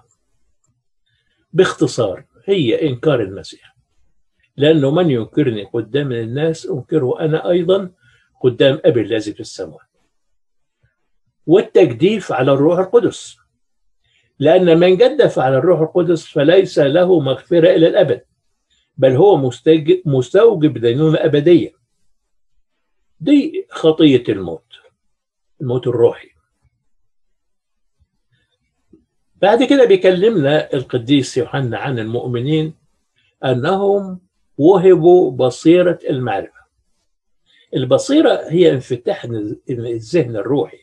باختصار 1.53 2.25
هي 2.45 2.89
إنكار 2.89 3.21
المسيح. 3.21 3.75
لأنه 4.57 4.91
من 4.91 5.11
ينكرني 5.11 5.63
قدام 5.63 6.11
الناس 6.11 6.65
أنكره 6.65 7.19
أنا 7.19 7.49
أيضا 7.49 7.91
قدام 8.41 8.81
أبي 8.85 9.01
الذي 9.01 9.33
في 9.33 9.39
السماء. 9.39 9.81
والتجديف 11.45 12.31
على 12.31 12.51
الروح 12.53 12.79
القدس. 12.79 13.37
لأن 14.39 14.79
من 14.79 14.97
جدف 14.97 15.39
على 15.39 15.57
الروح 15.57 15.79
القدس 15.79 16.25
فليس 16.25 16.79
له 16.79 17.19
مغفرة 17.19 17.69
إلى 17.69 17.87
الأبد 17.87 18.21
بل 18.97 19.15
هو 19.15 19.51
مستوجب 20.05 20.77
دينونة 20.77 21.17
أبدية. 21.17 21.73
دي 23.19 23.67
خطية 23.69 24.23
الموت 24.29 24.73
الموت 25.61 25.87
الروحي. 25.87 26.36
بعد 29.41 29.63
كده 29.63 29.85
بيكلمنا 29.85 30.73
القديس 30.73 31.37
يوحنا 31.37 31.77
عن 31.77 31.99
المؤمنين 31.99 32.73
أنهم 33.45 34.19
وهبوا 34.57 35.31
بصيرة 35.31 35.99
المعرفة. 36.09 36.57
البصيرة 37.75 38.41
هي 38.49 38.71
انفتاح 38.71 39.25
الذهن 39.69 40.35
الروحي 40.35 40.79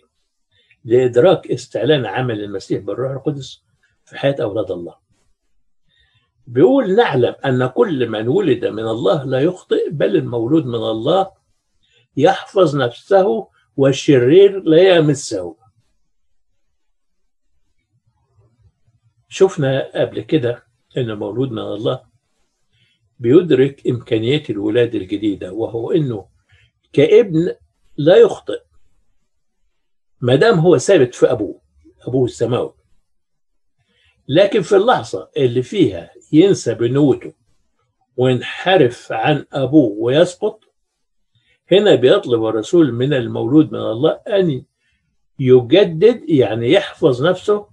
لإدراك 0.84 1.50
استعلان 1.50 2.06
عمل 2.06 2.44
المسيح 2.44 2.80
بالروح 2.80 3.10
القدس 3.10 3.62
في 4.04 4.18
حياة 4.18 4.36
أولاد 4.40 4.70
الله. 4.70 4.94
بيقول 6.46 6.96
نعلم 6.96 7.34
أن 7.44 7.66
كل 7.66 8.08
من 8.08 8.28
ولد 8.28 8.64
من 8.66 8.88
الله 8.88 9.24
لا 9.24 9.40
يخطئ 9.40 9.90
بل 9.90 10.16
المولود 10.16 10.66
من 10.66 10.74
الله 10.74 11.30
يحفظ 12.16 12.76
نفسه 12.76 13.48
والشرير 13.76 14.62
لا 14.62 14.96
يمسه. 14.96 15.56
شفنا 19.28 19.90
قبل 20.00 20.20
كده 20.20 20.64
أن 20.96 21.10
المولود 21.10 21.52
من 21.52 21.58
الله 21.58 22.02
بيدرك 23.18 23.86
إمكانيات 23.86 24.50
الولادة 24.50 24.98
الجديدة 24.98 25.52
وهو 25.52 25.92
أنه 25.92 26.26
كابن 26.92 27.54
لا 27.96 28.16
يخطئ. 28.16 28.60
ما 30.20 30.34
دام 30.34 30.58
هو 30.58 30.78
ثابت 30.78 31.14
في 31.14 31.30
أبوه 31.32 31.60
أبوه 32.02 32.24
السماوي. 32.24 32.74
لكن 34.28 34.62
في 34.62 34.76
اللحظة 34.76 35.30
اللي 35.36 35.62
فيها 35.62 36.10
ينسى 36.32 36.74
بنوته 36.74 37.32
وينحرف 38.16 39.12
عن 39.12 39.46
أبوه 39.52 39.96
ويسقط 39.98 40.64
هنا 41.72 41.94
بيطلب 41.94 42.44
الرسول 42.44 42.92
من 42.92 43.14
المولود 43.14 43.72
من 43.72 43.80
الله 43.80 44.10
أن 44.10 44.64
يجدد 45.38 46.28
يعني 46.28 46.72
يحفظ 46.72 47.26
نفسه 47.26 47.66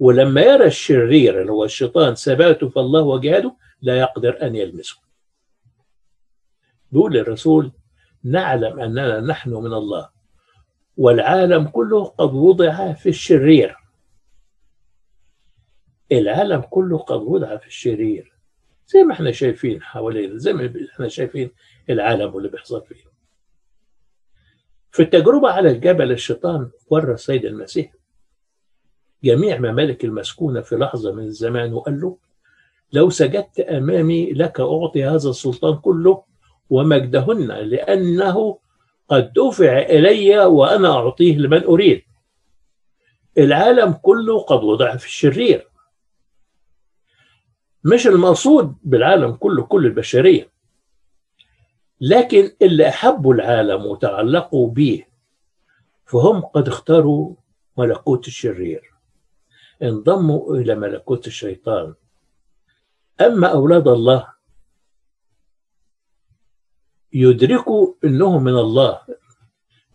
ولما 0.00 0.40
يرى 0.40 0.66
الشرير 0.66 1.40
اللي 1.40 1.52
هو 1.52 1.64
الشيطان 1.64 2.14
ثباته 2.14 2.68
في 2.68 2.80
الله 2.80 3.02
وجهاده 3.02 3.56
لا 3.82 3.98
يقدر 3.98 4.46
أن 4.46 4.56
يلمسه. 4.56 4.96
بيقول 6.92 7.16
الرسول 7.16 7.72
نعلم 8.24 8.80
أننا 8.80 9.20
نحن 9.20 9.50
من 9.50 9.72
الله 9.72 10.10
والعالم 10.96 11.68
كله 11.68 12.04
قد 12.04 12.32
وضع 12.34 12.92
في 12.92 13.08
الشرير. 13.08 13.76
العالم 16.12 16.60
كله 16.60 16.98
قد 16.98 17.20
وضع 17.20 17.56
في 17.56 17.66
الشرير. 17.66 18.32
زي 18.86 19.02
ما 19.02 19.12
إحنا 19.14 19.32
شايفين 19.32 19.82
حوالينا 19.82 20.38
زي 20.38 20.52
ما 20.52 20.72
إحنا 20.94 21.08
شايفين 21.08 21.50
العالم 21.90 22.34
واللي 22.34 22.48
بيحصل 22.48 22.86
فيه. 22.86 23.04
في 24.90 25.02
التجربة 25.02 25.50
على 25.50 25.70
الجبل 25.70 26.12
الشيطان 26.12 26.70
ورى 26.90 27.12
السيد 27.14 27.44
المسيح. 27.44 27.92
جميع 29.24 29.58
ممالك 29.58 30.04
المسكونة 30.04 30.60
في 30.60 30.76
لحظة 30.76 31.12
من 31.12 31.22
الزمان 31.22 31.72
وقال 31.72 32.00
له 32.00 32.18
لو 32.92 33.10
سجدت 33.10 33.60
أمامي 33.60 34.32
لك 34.32 34.60
أعطي 34.60 35.04
هذا 35.04 35.30
السلطان 35.30 35.76
كله 35.76 36.22
ومجدهن 36.70 37.46
لأنه 37.46 38.58
قد 39.08 39.32
دفع 39.32 39.78
إلي 39.78 40.38
وأنا 40.38 40.88
أعطيه 40.88 41.36
لمن 41.36 41.64
أريد. 41.64 42.02
العالم 43.38 43.92
كله 43.92 44.40
قد 44.40 44.64
وضع 44.64 44.96
في 44.96 45.06
الشرير. 45.06 45.68
مش 47.84 48.06
المقصود 48.06 48.76
بالعالم 48.84 49.32
كله 49.32 49.62
كل 49.62 49.86
البشرية. 49.86 50.50
لكن 52.00 52.50
اللي 52.62 52.88
أحبوا 52.88 53.34
العالم 53.34 53.86
وتعلقوا 53.86 54.70
به 54.70 55.04
فهم 56.06 56.40
قد 56.40 56.68
اختاروا 56.68 57.34
ملكوت 57.78 58.28
الشرير. 58.28 58.97
انضموا 59.82 60.56
إلى 60.56 60.74
ملكوت 60.74 61.26
الشيطان. 61.26 61.94
أما 63.20 63.46
أولاد 63.48 63.88
الله 63.88 64.28
يدركوا 67.12 67.94
أنهم 68.04 68.44
من 68.44 68.52
الله 68.58 69.00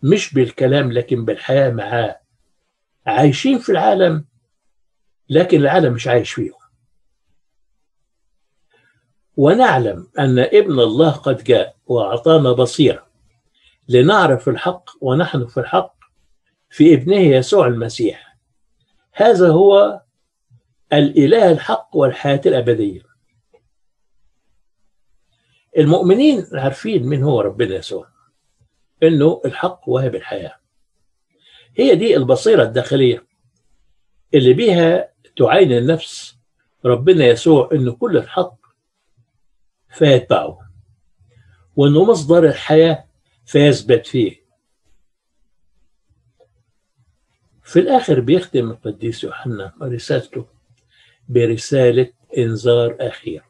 مش 0.02 0.34
بالكلام 0.34 0.92
لكن 0.92 1.24
بالحياة 1.24 1.70
معاه. 1.70 2.20
عايشين 3.06 3.58
في 3.58 3.72
العالم 3.72 4.24
لكن 5.28 5.60
العالم 5.60 5.92
مش 5.92 6.06
عايش 6.08 6.32
فيهم. 6.32 6.54
ونعلم 9.36 10.10
أن 10.18 10.38
ابن 10.38 10.80
الله 10.80 11.10
قد 11.10 11.44
جاء 11.44 11.76
وأعطانا 11.86 12.52
بصيرة. 12.52 13.06
لنعرف 13.88 14.48
الحق 14.48 14.90
ونحن 15.00 15.46
في 15.46 15.60
الحق 15.60 15.94
في 16.70 16.94
ابنه 16.94 17.16
يسوع 17.16 17.66
المسيح. 17.66 18.33
هذا 19.14 19.48
هو 19.48 20.02
الإله 20.92 21.50
الحق 21.52 21.96
والحياة 21.96 22.40
الأبدية. 22.46 23.02
المؤمنين 25.78 26.46
عارفين 26.52 27.06
من 27.06 27.22
هو 27.22 27.40
ربنا 27.40 27.74
يسوع؟ 27.74 28.08
إنه 29.02 29.40
الحق 29.44 29.80
واهب 29.88 30.14
الحياة 30.14 30.56
هي 31.76 31.94
دي 31.94 32.16
البصيرة 32.16 32.62
الداخلية 32.62 33.26
اللي 34.34 34.52
بيها 34.52 35.12
تعاين 35.36 35.72
النفس 35.72 36.36
ربنا 36.84 37.26
يسوع 37.26 37.68
إنه 37.72 37.92
كل 37.92 38.16
الحق 38.16 38.56
فيتبعه 39.90 40.58
وإنه 41.76 42.04
مصدر 42.04 42.44
الحياة 42.44 43.04
فيثبت 43.46 44.06
فيه. 44.06 44.43
في 47.74 47.80
الآخر 47.80 48.20
بيختم 48.20 48.70
القديس 48.70 49.24
يوحنا 49.24 49.72
رسالته 49.82 50.44
برسالة 51.28 52.08
إنذار 52.38 52.96
أخير. 53.00 53.42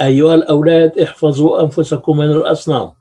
أيها 0.00 0.34
الأولاد 0.34 0.98
احفظوا 0.98 1.62
أنفسكم 1.62 2.16
من 2.16 2.30
الأصنام. 2.30 2.92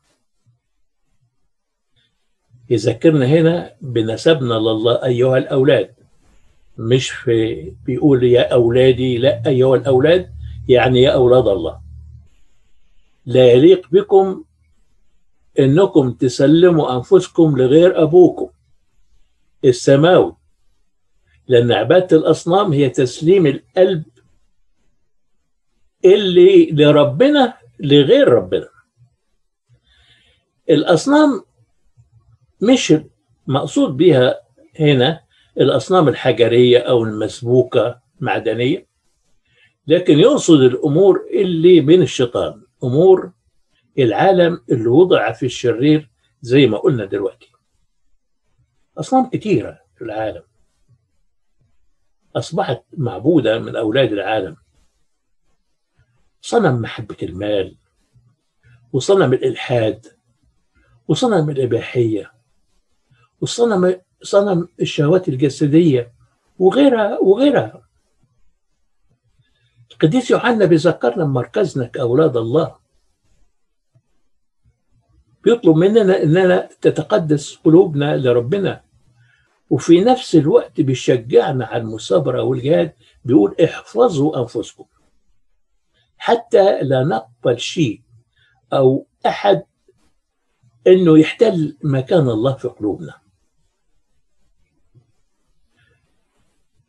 يذكرنا 2.69 3.25
هنا 3.25 3.75
بنسبنا 3.81 4.53
لله 4.53 5.05
أيها 5.05 5.37
الأولاد. 5.37 5.93
مش 6.77 7.09
في 7.09 7.71
بيقول 7.85 8.23
يا 8.23 8.53
أولادي 8.53 9.17
لا 9.17 9.43
أيها 9.47 9.75
الأولاد 9.75 10.33
يعني 10.67 11.01
يا 11.01 11.11
أولاد 11.11 11.47
الله. 11.47 11.81
لا 13.25 13.51
يليق 13.51 13.87
بكم 13.91 14.43
إنكم 15.59 16.11
تسلموا 16.11 16.95
أنفسكم 16.95 17.57
لغير 17.57 18.03
أبوكم. 18.03 18.49
السماوي. 19.65 20.35
لأن 21.47 21.71
عبادة 21.71 22.17
الأصنام 22.17 22.73
هي 22.73 22.89
تسليم 22.89 23.47
القلب 23.47 24.03
اللي 26.05 26.71
لربنا 26.71 27.53
لغير 27.79 28.27
ربنا. 28.27 28.69
الأصنام 30.69 31.41
مش 32.61 32.93
مقصود 33.47 33.97
بها 33.97 34.39
هنا 34.79 35.21
الأصنام 35.57 36.07
الحجرية 36.07 36.79
أو 36.79 37.03
المسبوكة 37.03 37.99
معدنية 38.19 38.87
لكن 39.87 40.19
يقصد 40.19 40.61
الأمور 40.61 41.27
اللي 41.33 41.81
من 41.81 42.01
الشيطان 42.01 42.61
أمور 42.83 43.31
العالم 43.99 44.61
اللي 44.71 44.87
وضع 44.87 45.31
في 45.31 45.45
الشرير 45.45 46.09
زي 46.41 46.67
ما 46.67 46.77
قلنا 46.77 47.05
دلوقتي. 47.05 47.51
أصنام 48.99 49.29
كتيرة 49.29 49.79
في 49.95 50.03
العالم. 50.03 50.43
أصبحت 52.35 52.83
معبودة 52.97 53.59
من 53.59 53.75
أولاد 53.75 54.11
العالم. 54.11 54.57
صنم 56.41 56.81
محبة 56.81 57.17
المال 57.23 57.75
وصنم 58.93 59.33
الإلحاد 59.33 60.05
وصنم 61.07 61.49
الإباحية 61.49 62.31
وصنم 63.41 64.01
صنم 64.21 64.67
الشهوات 64.81 65.29
الجسدية 65.29 66.13
وغيرها 66.59 67.19
وغيرها. 67.19 67.87
القديس 69.91 70.31
يوحنا 70.31 70.65
بيذكرنا 70.65 71.23
بمركزنا 71.23 71.85
كأولاد 71.85 72.37
الله. 72.37 72.75
بيطلب 75.43 75.75
مننا 75.75 76.23
إننا 76.23 76.69
تتقدس 76.81 77.55
قلوبنا 77.55 78.17
لربنا. 78.17 78.88
وفي 79.69 80.01
نفس 80.01 80.35
الوقت 80.35 80.81
بيشجعنا 80.81 81.65
على 81.65 81.81
المثابرة 81.81 82.41
والجهاد 82.43 82.93
بيقول 83.25 83.55
احفظوا 83.63 84.39
أنفسكم. 84.39 84.85
حتى 86.17 86.81
لا 86.81 87.03
نقبل 87.03 87.59
شيء 87.59 88.01
أو 88.73 89.05
أحد 89.25 89.63
أنه 90.87 91.19
يحتل 91.19 91.77
مكان 91.83 92.29
الله 92.29 92.53
في 92.53 92.67
قلوبنا. 92.67 93.13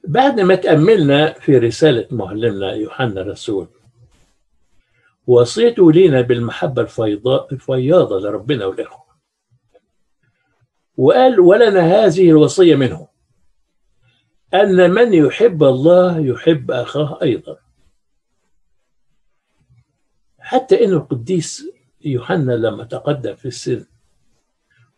بعد 0.09 0.41
ما 0.41 0.55
تأملنا 0.55 1.33
في 1.33 1.59
رسالة 1.59 2.07
معلمنا 2.11 2.73
يوحنا 2.73 3.21
الرسول 3.21 3.69
وصيته 5.27 5.93
لينا 5.93 6.21
بالمحبة 6.21 6.83
الفياضة 7.53 8.21
لربنا 8.21 8.67
والإخوة. 8.67 9.10
وقال 10.97 11.41
ولنا 11.41 11.81
هذه 11.81 12.31
الوصية 12.31 12.77
منه. 12.77 13.09
أن 14.55 14.91
من 14.91 15.15
يحب 15.15 15.63
الله 15.63 16.19
يحب 16.19 16.71
أخاه 16.71 17.19
أيضا. 17.23 17.57
حتى 20.39 20.85
إن 20.85 20.93
القديس 20.93 21.67
يوحنا 22.05 22.53
لما 22.53 22.85
تقدم 22.85 23.35
في 23.35 23.49
السن. 23.49 23.87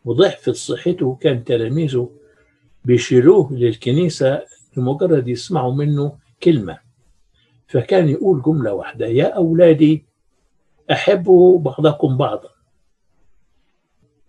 وضعفت 0.04 0.50
صحته 0.50 1.18
كان 1.20 1.44
تلاميذه 1.44 2.10
بيشيلوه 2.84 3.52
للكنيسة 3.52 4.42
لمجرد 4.76 5.28
يسمعوا 5.28 5.74
منه 5.74 6.18
كلمة. 6.42 6.78
فكان 7.66 8.08
يقول 8.08 8.42
جملة 8.42 8.72
واحدة 8.72 9.06
يا 9.06 9.24
أولادي 9.24 10.04
أحبوا 10.90 11.58
بعضكم 11.58 12.16
بعضا. 12.16 12.51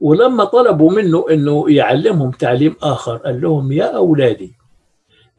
ولما 0.03 0.43
طلبوا 0.43 0.91
منه 0.91 1.25
أنه 1.29 1.71
يعلمهم 1.71 2.31
تعليم 2.31 2.75
آخر 2.81 3.17
قال 3.17 3.41
لهم 3.41 3.71
يا 3.71 3.95
أولادي 3.95 4.55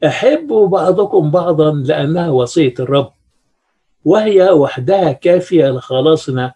أحبوا 0.05 0.67
بعضكم 0.67 1.31
بعضا 1.31 1.71
لأنها 1.71 2.29
وصية 2.29 2.73
الرب 2.79 3.13
وهي 4.05 4.49
وحدها 4.49 5.11
كافية 5.11 5.69
لخلاصنا 5.69 6.53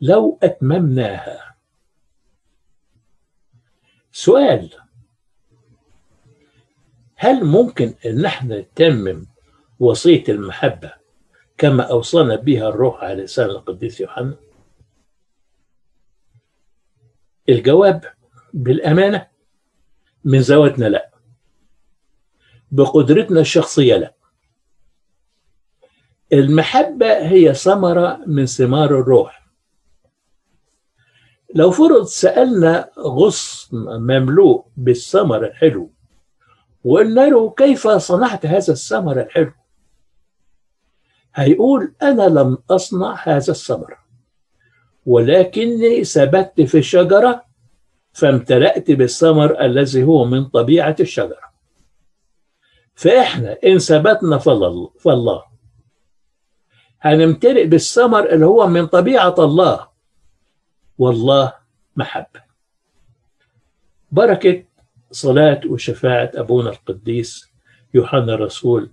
لو 0.00 0.38
أتممناها. 0.42 1.54
سؤال 4.12 4.70
هل 7.16 7.44
ممكن 7.44 7.94
أن 8.06 8.24
إحنا 8.24 8.58
نتمم 8.60 9.26
وصية 9.80 10.24
المحبة 10.28 10.92
كما 11.58 11.82
أوصانا 11.82 12.36
بها 12.36 12.68
الروح 12.68 13.04
على 13.04 13.22
لسان 13.22 13.50
القديس 13.50 14.00
يوحنا؟ 14.00 14.45
الجواب 17.48 18.04
بالأمانة 18.54 19.26
من 20.24 20.42
زاويتنا 20.42 20.86
لا. 20.86 21.10
بقدرتنا 22.70 23.40
الشخصية 23.40 23.96
لا. 23.96 24.14
المحبة 26.32 27.28
هي 27.28 27.54
ثمرة 27.54 28.20
من 28.26 28.46
ثمار 28.46 29.00
الروح. 29.00 29.46
لو 31.54 31.70
فرض 31.70 32.04
سألنا 32.04 32.90
غصن 32.98 33.76
مملوء 34.00 34.66
بالثمر 34.76 35.46
الحلو 35.46 35.90
وقلنا 36.84 37.20
له 37.20 37.50
كيف 37.50 37.88
صنعت 37.88 38.46
هذا 38.46 38.72
الثمر 38.72 39.20
الحلو؟ 39.20 39.52
هيقول 41.34 41.94
أنا 42.02 42.22
لم 42.22 42.58
أصنع 42.70 43.14
هذا 43.22 43.50
الثمر. 43.50 43.98
ولكني 45.06 46.04
ثبت 46.04 46.60
في 46.60 46.78
الشجرة 46.78 47.44
فامتلأت 48.12 48.90
بالثمر 48.90 49.60
الذي 49.64 50.02
هو 50.02 50.24
من 50.24 50.44
طبيعة 50.44 50.96
الشجرة. 51.00 51.46
فإحنا 52.94 53.56
إن 53.66 53.78
ثبتنا 53.78 54.38
فالله. 54.38 55.44
هنمتلئ 57.00 57.66
بالثمر 57.66 58.32
اللي 58.32 58.46
هو 58.46 58.66
من 58.66 58.86
طبيعة 58.86 59.34
الله. 59.38 59.88
والله 60.98 61.52
محبة 61.96 62.42
بركة 64.12 64.64
صلاة 65.10 65.60
وشفاعة 65.66 66.30
أبونا 66.34 66.70
القديس 66.70 67.50
يوحنا 67.94 68.34
الرسول 68.34 68.90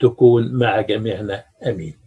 تكون 0.00 0.52
مع 0.52 0.80
جميعنا. 0.80 1.44
آمين. 1.66 2.05